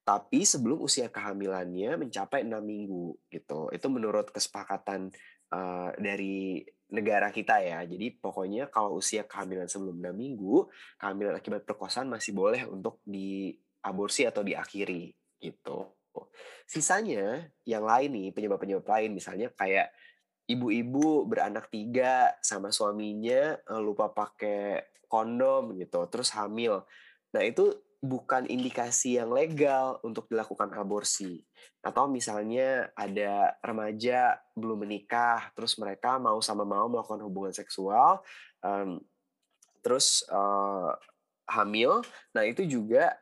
[0.03, 3.71] Tapi sebelum usia kehamilannya mencapai enam minggu gitu.
[3.71, 5.15] Itu menurut kesepakatan
[5.55, 7.83] uh, dari negara kita ya.
[7.87, 10.67] Jadi pokoknya kalau usia kehamilan sebelum enam minggu,
[10.99, 15.95] kehamilan akibat perkosaan masih boleh untuk diaborsi atau diakhiri gitu.
[16.67, 19.93] Sisanya yang lain nih penyebab-penyebab lain misalnya kayak
[20.47, 26.87] ibu-ibu beranak tiga sama suaminya uh, lupa pakai kondom gitu, terus hamil.
[27.35, 31.43] Nah, itu bukan indikasi yang legal untuk dilakukan aborsi.
[31.83, 38.23] Atau misalnya ada remaja belum menikah, terus mereka mau sama mau melakukan hubungan seksual,
[38.63, 39.03] um,
[39.83, 40.95] terus uh,
[41.51, 42.03] hamil.
[42.35, 43.15] Nah, itu juga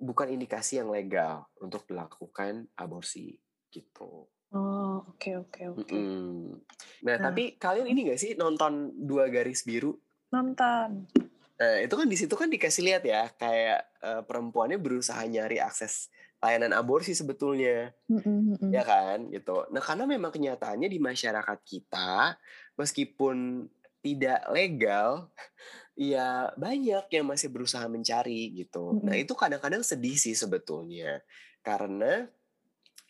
[0.00, 3.36] bukan indikasi yang legal untuk dilakukan aborsi
[3.68, 4.31] gitu.
[4.52, 5.96] Oh, oke oke oke.
[5.96, 6.60] Mm-mm.
[7.08, 7.32] Nah, Nah.
[7.32, 9.96] tapi kalian ini gak sih nonton Dua Garis Biru?
[10.28, 11.08] Nonton.
[11.56, 16.12] Nah, itu kan di situ kan dikasih lihat ya, kayak uh, perempuannya berusaha nyari akses
[16.42, 19.62] layanan aborsi sebetulnya, Mm-mm, ya kan, gitu.
[19.70, 22.34] Nah, karena memang kenyataannya di masyarakat kita,
[22.74, 23.70] meskipun
[24.02, 25.30] tidak legal,
[25.94, 28.98] ya banyak yang masih berusaha mencari gitu.
[29.06, 31.22] Nah, itu kadang-kadang sedih sih sebetulnya,
[31.62, 32.26] karena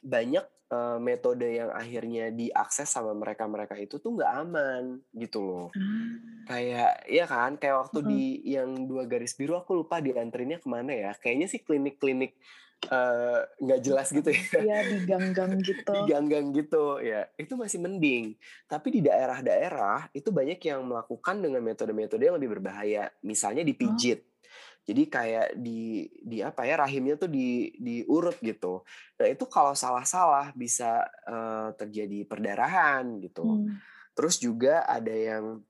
[0.04, 5.68] banyak uh, metode yang akhirnya diakses sama mereka-mereka itu tuh nggak aman gitu loh.
[5.76, 6.42] Hmm.
[6.48, 8.08] Kayak ya kan, kayak waktu hmm.
[8.08, 11.12] di yang dua garis biru aku lupa dianterinnya ke mana ya.
[11.20, 12.32] Kayaknya sih klinik-klinik
[13.62, 14.42] nggak uh, jelas gitu ya.
[14.66, 15.92] Iya di gang-gang gitu.
[15.92, 17.30] di gang-gang gitu ya.
[17.38, 18.34] Itu masih mending.
[18.66, 23.12] Tapi di daerah-daerah itu banyak yang melakukan dengan metode-metode yang lebih berbahaya.
[23.22, 24.26] Misalnya dipijit.
[24.26, 24.31] Oh
[24.82, 28.82] jadi kayak di di apa ya rahimnya tuh di diurut gitu.
[29.18, 33.62] Nah itu kalau salah-salah bisa uh, terjadi perdarahan gitu.
[33.62, 33.78] Hmm.
[34.12, 35.62] Terus juga ada yang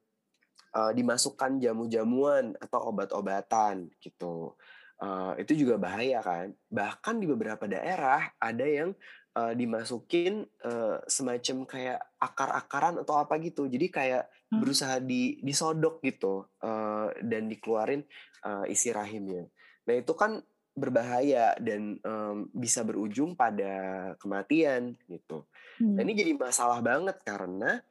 [0.73, 4.57] uh, dimasukkan jamu-jamuan atau obat-obatan gitu.
[5.03, 6.55] uh, itu juga bahaya kan.
[6.71, 8.95] Bahkan di beberapa daerah ada yang
[9.37, 13.67] uh, dimasukin uh, semacam kayak akar-akaran atau apa gitu.
[13.67, 14.63] Jadi kayak hmm.
[14.63, 18.07] berusaha di disodok gitu uh, dan dikeluarin
[18.47, 19.51] uh, isi rahimnya.
[19.91, 20.39] Nah itu kan
[20.73, 25.43] berbahaya dan um, bisa berujung pada kematian gitu.
[25.83, 25.99] Hmm.
[25.99, 27.83] Nah ini jadi masalah banget karena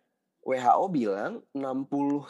[0.42, 2.26] WHO bilang 61%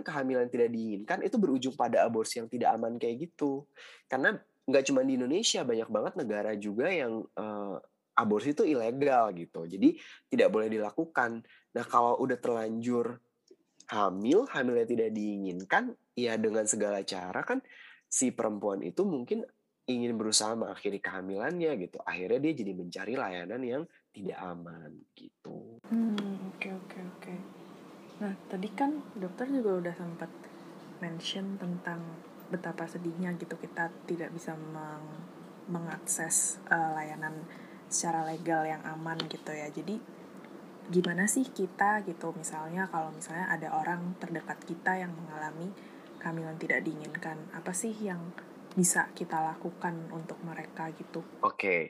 [0.00, 3.68] kehamilan tidak diinginkan itu berujung pada aborsi yang tidak aman kayak gitu.
[4.08, 7.76] Karena nggak cuma di Indonesia, banyak banget negara juga yang uh,
[8.20, 9.64] aborsi itu ilegal gitu.
[9.64, 9.96] Jadi
[10.28, 11.40] tidak boleh dilakukan.
[11.72, 13.16] Nah kalau udah terlanjur
[13.90, 17.58] hamil, hamilnya tidak diinginkan, ya dengan segala cara kan
[18.06, 19.42] si perempuan itu mungkin
[19.90, 21.98] ingin berusaha mengakhiri kehamilannya gitu.
[22.06, 23.82] Akhirnya dia jadi mencari layanan yang
[24.14, 25.82] tidak aman gitu.
[25.90, 27.34] Hmm, oke oke oke.
[28.20, 30.30] Nah, tadi kan dokter juga udah sempat
[31.00, 32.04] mention tentang
[32.50, 35.06] betapa sedihnya gitu kita tidak bisa meng
[35.70, 37.46] mengakses uh, layanan
[37.90, 39.68] secara legal yang aman gitu ya.
[39.68, 39.98] Jadi
[40.90, 45.70] gimana sih kita gitu misalnya kalau misalnya ada orang terdekat kita yang mengalami
[46.18, 48.20] kehamilan tidak diinginkan, apa sih yang
[48.76, 51.24] bisa kita lakukan untuk mereka gitu?
[51.42, 51.82] Oke, okay.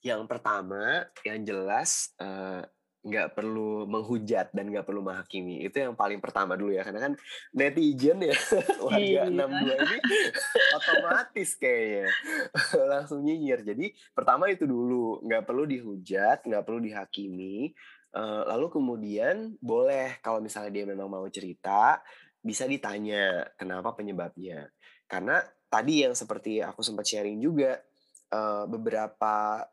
[0.00, 2.62] yang pertama yang jelas uh,
[2.98, 5.62] nggak perlu menghujat dan nggak perlu menghakimi.
[5.62, 7.12] Itu yang paling pertama dulu ya karena kan
[7.54, 8.34] netizen ya
[8.84, 9.22] warga iya.
[9.30, 9.98] enam dua ini
[10.78, 12.10] otomatis kayaknya
[12.92, 13.62] langsung nyinyir.
[13.62, 17.70] Jadi pertama itu dulu nggak perlu dihujat nggak perlu dihakimi
[18.18, 22.02] uh, lalu kemudian boleh kalau misalnya dia memang mau cerita
[22.42, 24.70] bisa ditanya kenapa penyebabnya.
[25.08, 27.78] Karena tadi yang seperti aku sempat sharing juga
[28.32, 29.64] uh, beberapa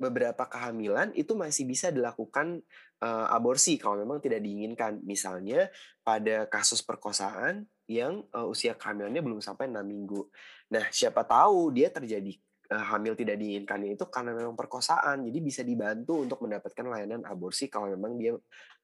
[0.00, 2.64] beberapa kehamilan itu masih bisa dilakukan
[3.04, 5.04] uh, aborsi kalau memang tidak diinginkan.
[5.04, 5.68] Misalnya
[6.00, 10.24] pada kasus perkosaan yang uh, usia kehamilannya belum sampai enam minggu.
[10.72, 12.32] Nah, siapa tahu dia terjadi
[12.72, 15.28] uh, hamil tidak diinginkannya itu karena memang perkosaan.
[15.28, 18.32] Jadi bisa dibantu untuk mendapatkan layanan aborsi kalau memang dia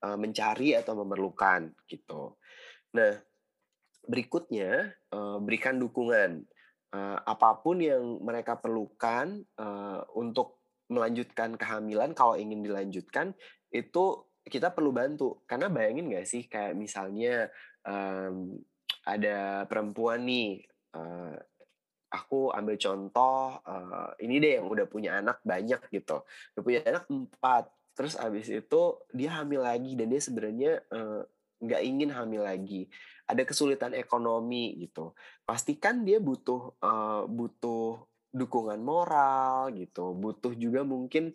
[0.04, 2.36] uh, mencari atau memerlukan gitu.
[2.92, 3.16] Nah,
[4.04, 6.44] berikutnya uh, berikan dukungan
[6.92, 13.34] uh, apa pun yang mereka perlukan uh, untuk melanjutkan kehamilan kalau ingin dilanjutkan
[13.70, 15.42] itu kita perlu bantu.
[15.44, 17.50] Karena bayangin nggak sih kayak misalnya
[17.82, 18.58] um,
[19.06, 20.62] ada perempuan nih
[20.94, 21.34] uh,
[22.10, 26.22] aku ambil contoh uh, ini deh yang udah punya anak banyak gitu.
[26.54, 28.82] Udah punya anak empat terus abis itu
[29.16, 30.84] dia hamil lagi dan dia sebenarnya
[31.58, 32.86] nggak uh, ingin hamil lagi.
[33.26, 35.10] Ada kesulitan ekonomi gitu.
[35.42, 41.32] Pastikan dia butuh uh, butuh dukungan moral gitu butuh juga mungkin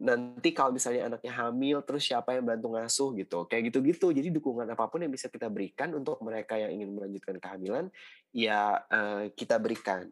[0.00, 4.72] nanti kalau misalnya anaknya hamil terus siapa yang bantu ngasuh gitu kayak gitu-gitu jadi dukungan
[4.72, 7.92] apa pun yang bisa kita berikan untuk mereka yang ingin melanjutkan kehamilan
[8.32, 10.08] ya uh, kita berikan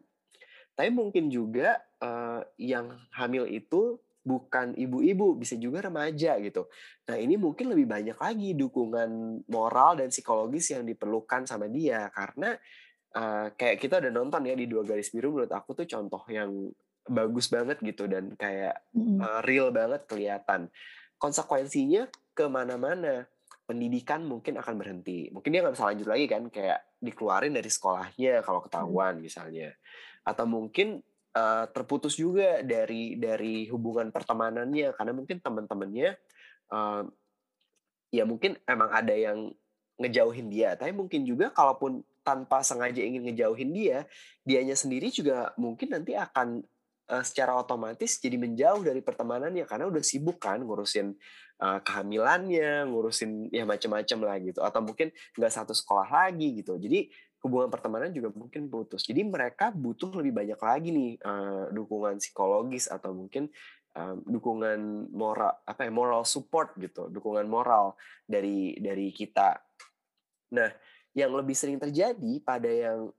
[0.77, 6.67] tapi mungkin juga uh, yang hamil itu bukan ibu-ibu, bisa juga remaja gitu.
[7.09, 12.53] Nah ini mungkin lebih banyak lagi dukungan moral dan psikologis yang diperlukan sama dia karena
[13.15, 16.69] uh, kayak kita udah nonton ya di dua garis biru menurut aku tuh contoh yang
[17.09, 20.69] bagus banget gitu dan kayak uh, real banget kelihatan.
[21.19, 23.25] Konsekuensinya ke mana-mana
[23.65, 25.29] pendidikan mungkin akan berhenti.
[25.33, 29.73] Mungkin dia nggak bisa lanjut lagi kan, kayak dikeluarin dari sekolahnya kalau ketahuan misalnya.
[30.23, 31.01] Atau mungkin
[31.35, 36.09] uh, terputus juga dari dari hubungan pertemanannya karena mungkin teman-temannya
[36.73, 37.03] uh,
[38.09, 39.53] ya mungkin emang ada yang
[39.99, 44.05] ngejauhin dia tapi mungkin juga kalaupun tanpa sengaja ingin ngejauhin dia
[44.43, 46.61] dianya sendiri juga mungkin nanti akan
[47.09, 51.15] uh, secara otomatis jadi menjauh dari pertemanannya karena udah sibuk kan ngurusin
[51.63, 57.09] uh, kehamilannya ngurusin ya macam-macam lah gitu atau mungkin nggak satu sekolah lagi gitu jadi
[57.39, 59.07] hubungan pertemanan juga mungkin putus.
[59.07, 63.47] Jadi mereka butuh lebih banyak lagi nih uh, dukungan psikologis atau mungkin
[63.95, 67.95] uh, dukungan moral apa ya moral support gitu, dukungan moral
[68.27, 69.55] dari dari kita.
[70.51, 70.69] Nah,
[71.13, 73.09] yang lebih sering terjadi pada yang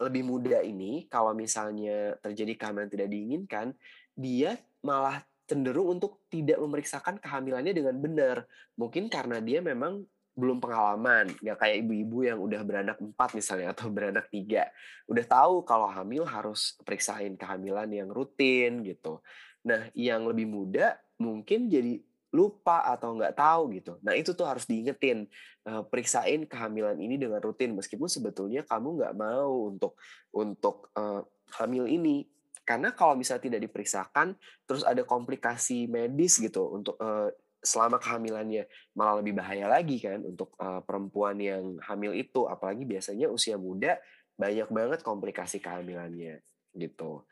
[0.00, 3.72] lebih muda ini kalau misalnya terjadi kehamilan tidak diinginkan,
[4.16, 8.36] dia malah cenderung untuk tidak memeriksakan kehamilannya dengan benar.
[8.74, 10.02] Mungkin karena dia memang
[10.34, 14.66] belum pengalaman nggak kayak ibu-ibu yang udah beranak empat misalnya atau beranak tiga
[15.06, 19.22] udah tahu kalau hamil harus periksain kehamilan yang rutin gitu
[19.62, 22.02] nah yang lebih muda mungkin jadi
[22.34, 23.92] lupa atau nggak tahu gitu.
[24.02, 25.30] Nah itu tuh harus diingetin
[25.70, 27.78] uh, periksain kehamilan ini dengan rutin.
[27.78, 29.94] Meskipun sebetulnya kamu nggak mau untuk
[30.34, 31.22] untuk uh,
[31.62, 32.26] hamil ini.
[32.66, 34.34] Karena kalau misalnya tidak diperiksakan
[34.66, 37.30] terus ada komplikasi medis gitu untuk uh,
[37.62, 38.66] selama kehamilannya
[38.98, 42.50] malah lebih bahaya lagi kan untuk uh, perempuan yang hamil itu.
[42.50, 43.94] Apalagi biasanya usia muda
[44.34, 46.42] banyak banget komplikasi kehamilannya
[46.74, 47.22] gitu.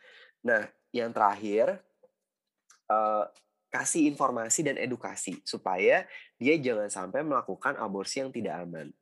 [0.47, 1.83] Nah, yang terakhir
[2.87, 3.27] uh,
[3.73, 6.05] kasih informasi dan edukasi supaya
[6.37, 8.93] dia jangan sampai melakukan aborsi yang tidak aman.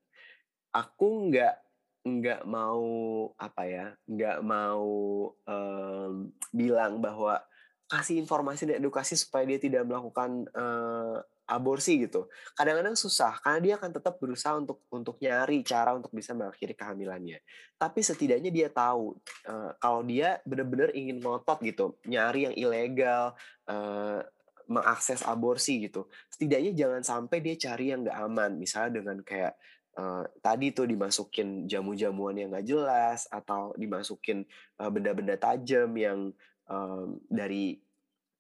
[0.70, 1.58] Aku nggak
[2.06, 2.86] nggak mau
[3.34, 4.88] apa ya, nggak mau
[5.34, 7.42] um, bilang bahwa
[7.90, 11.18] kasih informasi dan edukasi supaya dia tidak melakukan uh,
[11.50, 12.30] aborsi gitu.
[12.54, 17.42] Kadang-kadang susah karena dia akan tetap berusaha untuk untuk nyari cara untuk bisa mengakhiri kehamilannya.
[17.74, 19.18] Tapi setidaknya dia tahu
[19.50, 23.34] uh, kalau dia benar-benar ingin ngotot gitu, nyari yang ilegal,
[23.66, 24.22] uh,
[24.70, 26.06] mengakses aborsi gitu.
[26.30, 29.58] Setidaknya jangan sampai dia cari yang nggak aman, misalnya dengan kayak
[29.98, 34.46] uh, tadi tuh dimasukin jamu-jamuan yang nggak jelas atau dimasukin
[34.78, 36.30] uh, benda-benda tajam yang
[36.70, 37.82] um, dari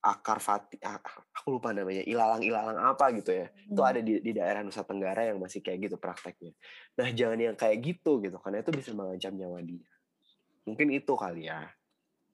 [0.00, 3.46] akar fati aku lupa namanya ilalang-ilalang apa gitu ya.
[3.52, 3.72] Hmm.
[3.76, 6.56] itu ada di, di daerah Nusa Tenggara yang masih kayak gitu prakteknya.
[6.96, 9.84] Nah jangan yang kayak gitu gitu karena itu bisa mengancam nyawa dia.
[10.64, 11.68] Mungkin itu kali ya.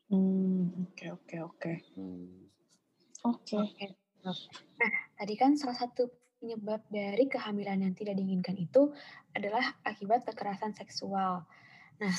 [0.07, 1.73] Hmm oke oke
[3.27, 3.87] oke oke
[4.79, 8.93] nah tadi kan salah satu penyebab dari kehamilan yang tidak diinginkan itu
[9.35, 11.43] adalah akibat kekerasan seksual
[11.99, 12.15] nah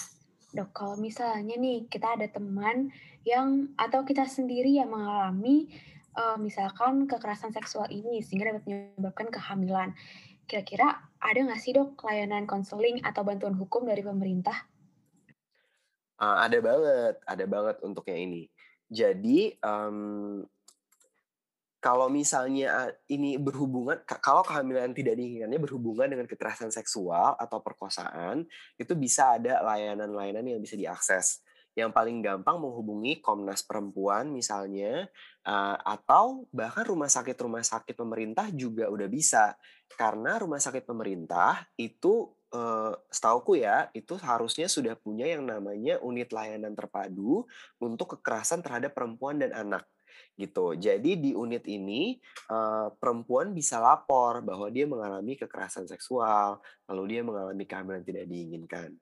[0.48, 2.88] Dok, kalau misalnya nih kita ada teman
[3.28, 5.68] yang atau kita sendiri yang mengalami
[6.16, 9.92] uh, misalkan kekerasan seksual ini sehingga dapat menyebabkan kehamilan,
[10.48, 14.56] kira-kira ada nggak sih dok layanan konseling atau bantuan hukum dari pemerintah?
[16.18, 18.50] Uh, ada banget, ada banget untuk yang ini.
[18.88, 20.48] Jadi um,
[21.88, 28.44] kalau misalnya ini berhubungan, kalau kehamilan tidak diinginkannya berhubungan dengan kekerasan seksual atau perkosaan,
[28.76, 31.40] itu bisa ada layanan-layanan yang bisa diakses.
[31.80, 35.08] Yang paling gampang menghubungi Komnas Perempuan misalnya,
[35.88, 39.56] atau bahkan rumah sakit-rumah sakit pemerintah juga udah bisa.
[39.88, 42.36] Karena rumah sakit pemerintah itu
[43.08, 47.48] setauku ya, itu harusnya sudah punya yang namanya unit layanan terpadu
[47.80, 49.88] untuk kekerasan terhadap perempuan dan anak
[50.38, 50.78] gitu.
[50.78, 52.18] Jadi di unit ini
[52.54, 58.94] uh, perempuan bisa lapor bahwa dia mengalami kekerasan seksual, lalu dia mengalami kehamilan tidak diinginkan.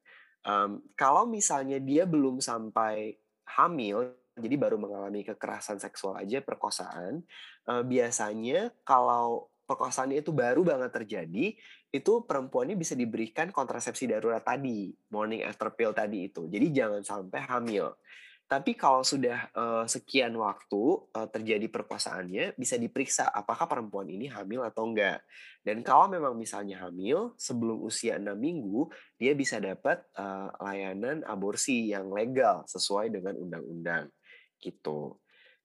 [0.45, 3.17] Um, kalau misalnya dia belum sampai
[3.57, 7.23] hamil, jadi baru mengalami kekerasan seksual aja perkosaan,
[7.67, 11.57] uh, biasanya kalau perkosaan itu baru banget terjadi,
[11.89, 16.45] itu perempuan ini bisa diberikan kontrasepsi darurat tadi, morning after pill tadi itu.
[16.45, 17.97] Jadi jangan sampai hamil.
[18.45, 20.81] Tapi kalau sudah uh, sekian waktu
[21.17, 25.25] uh, terjadi perkosaannya, bisa diperiksa apakah perempuan ini hamil atau enggak.
[25.65, 28.85] Dan kalau memang misalnya hamil, sebelum usia 6 minggu,
[29.17, 34.13] dia bisa dapat uh, layanan aborsi yang legal sesuai dengan undang-undang.
[34.61, 35.17] Gitu.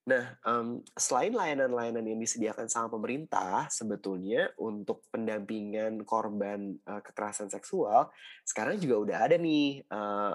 [0.09, 8.09] Nah, um, selain layanan-layanan yang disediakan sama pemerintah, sebetulnya untuk pendampingan korban uh, kekerasan seksual,
[8.41, 10.35] sekarang juga udah ada nih uh,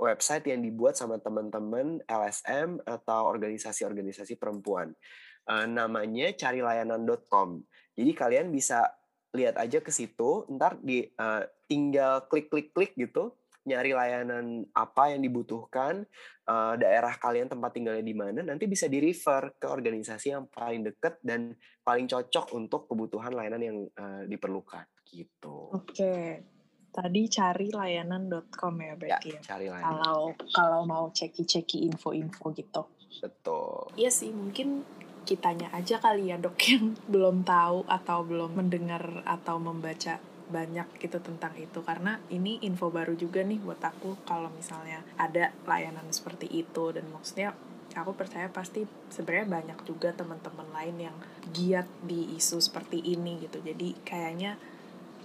[0.00, 4.96] website yang dibuat sama teman-teman LSM atau organisasi-organisasi perempuan.
[5.44, 7.60] Uh, namanya carilayanan.com.
[7.94, 8.88] Jadi kalian bisa
[9.36, 13.36] lihat aja ke situ, ntar di uh, tinggal klik-klik-klik gitu,
[13.68, 16.02] nyari layanan apa yang dibutuhkan,
[16.48, 20.82] uh, daerah kalian tempat tinggalnya di mana, nanti bisa di refer ke organisasi yang paling
[20.82, 25.70] dekat dan paling cocok untuk kebutuhan layanan yang uh, diperlukan gitu.
[25.76, 26.42] Oke.
[26.90, 29.38] Tadi cari layanan.com ya berarti ya.
[29.38, 29.40] ya.
[29.46, 29.90] Cari layanan.
[30.02, 30.20] Kalau
[30.50, 32.82] kalau mau ceki-ceki info-info gitu.
[33.22, 33.94] Betul.
[33.94, 34.82] Iya sih, mungkin
[35.28, 40.18] kitanya aja kali ya dok yang belum tahu atau belum mendengar atau membaca
[40.50, 45.54] banyak gitu tentang itu karena ini info baru juga nih buat aku kalau misalnya ada
[45.62, 47.54] layanan seperti itu dan maksudnya
[47.94, 48.82] aku percaya pasti
[49.14, 51.16] sebenarnya banyak juga teman-teman lain yang
[51.54, 54.58] giat di isu seperti ini gitu jadi kayaknya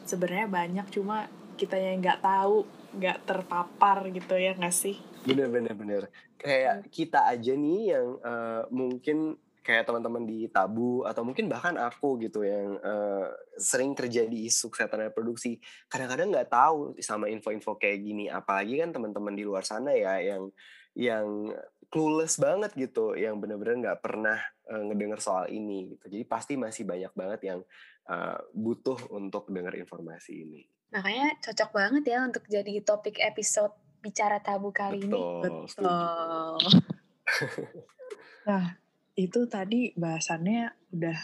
[0.06, 4.96] sebenarnya banyak cuma kita yang nggak tahu nggak terpapar gitu ya nggak sih?
[5.28, 6.04] Bener bener bener.
[6.40, 9.36] Kayak kita aja nih yang uh, mungkin
[9.66, 14.70] kayak teman-teman di tabu atau mungkin bahkan aku gitu yang uh, sering kerja di isu
[14.70, 15.58] kesehatan reproduksi
[15.90, 18.30] kadang-kadang nggak tahu sama info-info kayak gini.
[18.30, 20.54] Apalagi kan teman-teman di luar sana ya yang
[20.96, 21.50] yang
[21.90, 24.38] clueless banget gitu yang bener-bener nggak pernah
[24.70, 26.06] uh, ngedengar soal ini gitu.
[26.14, 27.60] Jadi pasti masih banyak banget yang
[28.08, 33.74] uh, butuh untuk dengar informasi ini Makanya cocok banget ya untuk jadi topik episode
[34.06, 35.42] bicara tabu kali Betul, ini.
[35.66, 36.54] Betul.
[38.50, 38.66] nah,
[39.18, 41.20] itu tadi bahasannya udah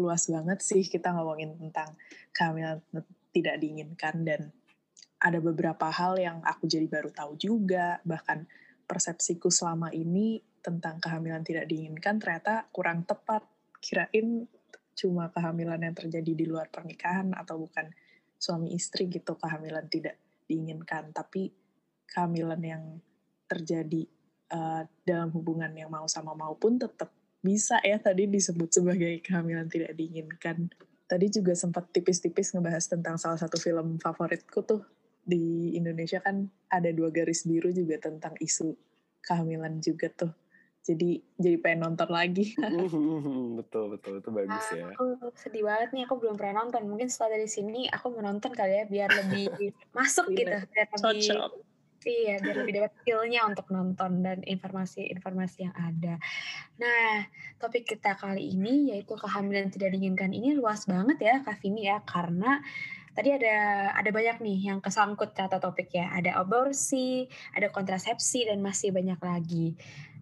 [0.00, 1.94] luas banget sih kita ngomongin tentang
[2.34, 2.82] kehamilan
[3.30, 4.50] tidak diinginkan dan
[5.22, 8.44] ada beberapa hal yang aku jadi baru tahu juga bahkan
[8.84, 13.46] persepsiku selama ini tentang kehamilan tidak diinginkan ternyata kurang tepat
[13.78, 14.48] kirain
[14.94, 17.90] cuma kehamilan yang terjadi di luar pernikahan atau bukan
[18.44, 21.48] suami istri gitu kehamilan tidak diinginkan tapi
[22.04, 22.84] kehamilan yang
[23.48, 24.04] terjadi
[24.52, 27.08] uh, dalam hubungan yang mau sama mau pun tetap
[27.44, 30.72] bisa ya tadi disebut sebagai kehamilan tidak diinginkan.
[31.04, 34.80] Tadi juga sempat tipis-tipis ngebahas tentang salah satu film favoritku tuh
[35.20, 38.72] di Indonesia kan ada dua garis biru juga tentang isu
[39.20, 40.32] kehamilan juga tuh.
[40.84, 42.52] Jadi jadi pengen nonton lagi.
[43.58, 44.92] betul betul itu bagus ya.
[44.92, 46.84] Aku sedih banget nih aku belum pernah nonton.
[46.84, 49.48] Mungkin setelah dari sini aku menonton kali ya biar lebih
[49.96, 51.52] masuk gitu, biar lebih Cocok
[52.04, 56.20] Iya, biar lebih dapat feel-nya untuk nonton dan informasi-informasi yang ada.
[56.76, 57.24] Nah,
[57.56, 62.04] topik kita kali ini yaitu kehamilan tidak diinginkan ini luas banget ya, Kak Vini ya,
[62.04, 62.60] karena
[63.16, 66.12] tadi ada ada banyak nih yang kesangkut kata topik ya.
[66.12, 67.24] Ada aborsi,
[67.56, 69.72] ada kontrasepsi, dan masih banyak lagi.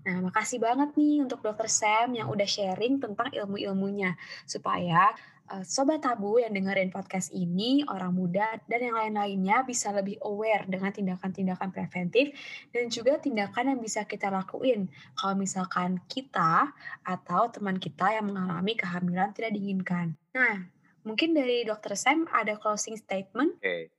[0.02, 4.18] Nah, makasih banget nih untuk Dokter Sam yang udah sharing tentang ilmu-ilmunya
[4.50, 5.14] supaya
[5.46, 10.66] uh, sobat tabu yang dengerin podcast ini, orang muda dan yang lain-lainnya bisa lebih aware
[10.66, 12.34] dengan tindakan-tindakan preventif
[12.74, 16.74] dan juga tindakan yang bisa kita lakuin kalau misalkan kita
[17.06, 20.18] atau teman kita yang mengalami kehamilan tidak diinginkan.
[20.34, 20.66] Nah,
[21.06, 23.62] mungkin dari Dokter Sam ada closing statement.
[23.62, 23.94] Okay.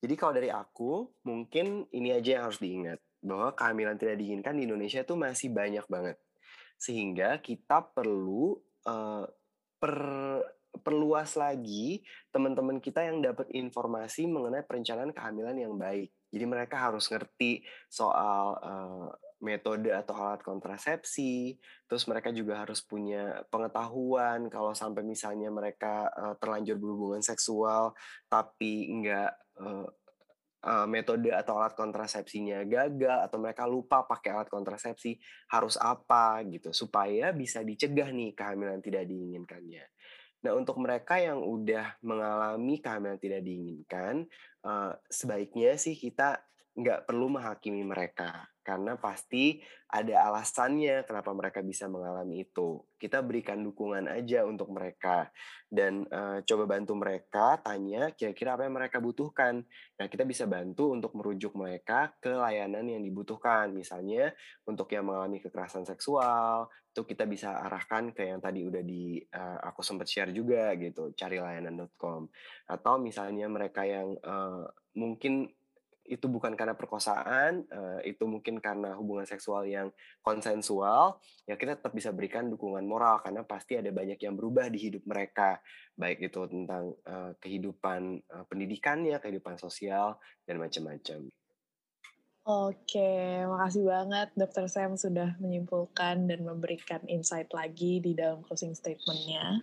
[0.00, 4.70] Jadi kalau dari aku, mungkin ini aja yang harus diingat bahwa kehamilan tidak diinginkan di
[4.70, 6.16] Indonesia itu masih banyak banget.
[6.78, 8.54] Sehingga kita perlu
[8.86, 9.26] uh,
[9.82, 9.96] per
[10.76, 16.12] perluas lagi teman-teman kita yang dapat informasi mengenai perencanaan kehamilan yang baik.
[16.28, 19.08] Jadi mereka harus ngerti soal uh,
[19.40, 21.56] metode atau alat kontrasepsi,
[21.88, 27.92] terus mereka juga harus punya pengetahuan kalau sampai misalnya mereka uh, terlanjur berhubungan seksual
[28.28, 29.88] tapi enggak uh,
[30.66, 35.14] uh, metode atau alat kontrasepsinya gagal atau mereka lupa pakai alat kontrasepsi
[35.54, 39.86] harus apa gitu supaya bisa dicegah nih kehamilan tidak diinginkannya.
[40.42, 44.26] Nah, untuk mereka yang udah mengalami kehamilan tidak diinginkan,
[44.66, 46.38] uh, sebaiknya sih kita
[46.76, 52.82] nggak perlu menghakimi mereka karena pasti ada alasannya kenapa mereka bisa mengalami itu.
[52.98, 55.30] Kita berikan dukungan aja untuk mereka
[55.70, 59.62] dan uh, coba bantu mereka tanya kira-kira apa yang mereka butuhkan.
[59.96, 63.70] Nah, kita bisa bantu untuk merujuk mereka ke layanan yang dibutuhkan.
[63.70, 64.34] Misalnya
[64.66, 69.62] untuk yang mengalami kekerasan seksual, itu kita bisa arahkan ke yang tadi udah di uh,
[69.62, 72.26] aku sempat share juga gitu, cari layanan.com.
[72.66, 74.66] Atau misalnya mereka yang uh,
[74.98, 75.46] mungkin
[76.06, 79.90] itu bukan karena perkosaan, uh, itu mungkin karena hubungan seksual yang
[80.22, 84.78] konsensual, ya kita tetap bisa berikan dukungan moral karena pasti ada banyak yang berubah di
[84.90, 85.58] hidup mereka,
[85.98, 91.26] baik itu tentang uh, kehidupan uh, pendidikannya, kehidupan sosial dan macam-macam.
[92.46, 94.70] Oke, makasih banget Dr.
[94.70, 99.58] Sam sudah menyimpulkan dan memberikan insight lagi di dalam closing statement-nya.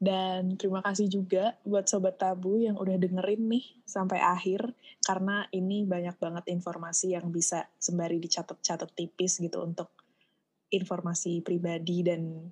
[0.00, 4.72] Dan terima kasih juga buat Sobat Tabu yang udah dengerin nih sampai akhir,
[5.04, 9.92] karena ini banyak banget informasi yang bisa sembari dicatat-catat tipis gitu untuk
[10.72, 12.48] informasi pribadi dan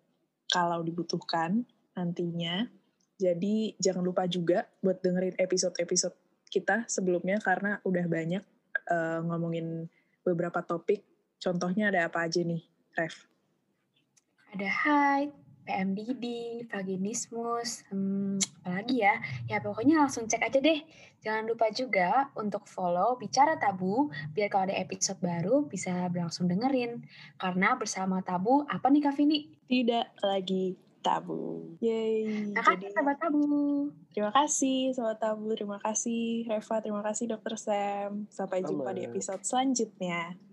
[0.52, 1.64] kalau dibutuhkan
[1.96, 2.68] nantinya.
[3.16, 6.14] Jadi jangan lupa juga buat dengerin episode-episode
[6.52, 8.44] kita sebelumnya karena udah banyak
[8.92, 9.88] uh, ngomongin
[10.20, 11.00] beberapa topik.
[11.40, 12.60] Contohnya ada apa aja nih,
[12.92, 13.24] Ref?
[14.52, 15.32] Ada height,
[15.68, 16.24] PMDD,
[16.72, 19.20] vaginismus, hmm, apalagi ya?
[19.44, 20.80] Ya pokoknya langsung cek aja deh.
[21.20, 27.04] Jangan lupa juga untuk follow Bicara Tabu, biar kalau ada episode baru bisa langsung dengerin.
[27.36, 29.52] Karena bersama Tabu, apa nih Kak Vini?
[29.68, 31.76] Tidak lagi tabu.
[31.80, 32.52] Yeay.
[32.52, 33.46] Terima kasih Sobat Tabu.
[34.12, 38.26] Terima kasih Sobat Tabu, terima kasih Reva, terima kasih Dokter Sam.
[38.32, 40.47] Sampai jumpa di episode selanjutnya.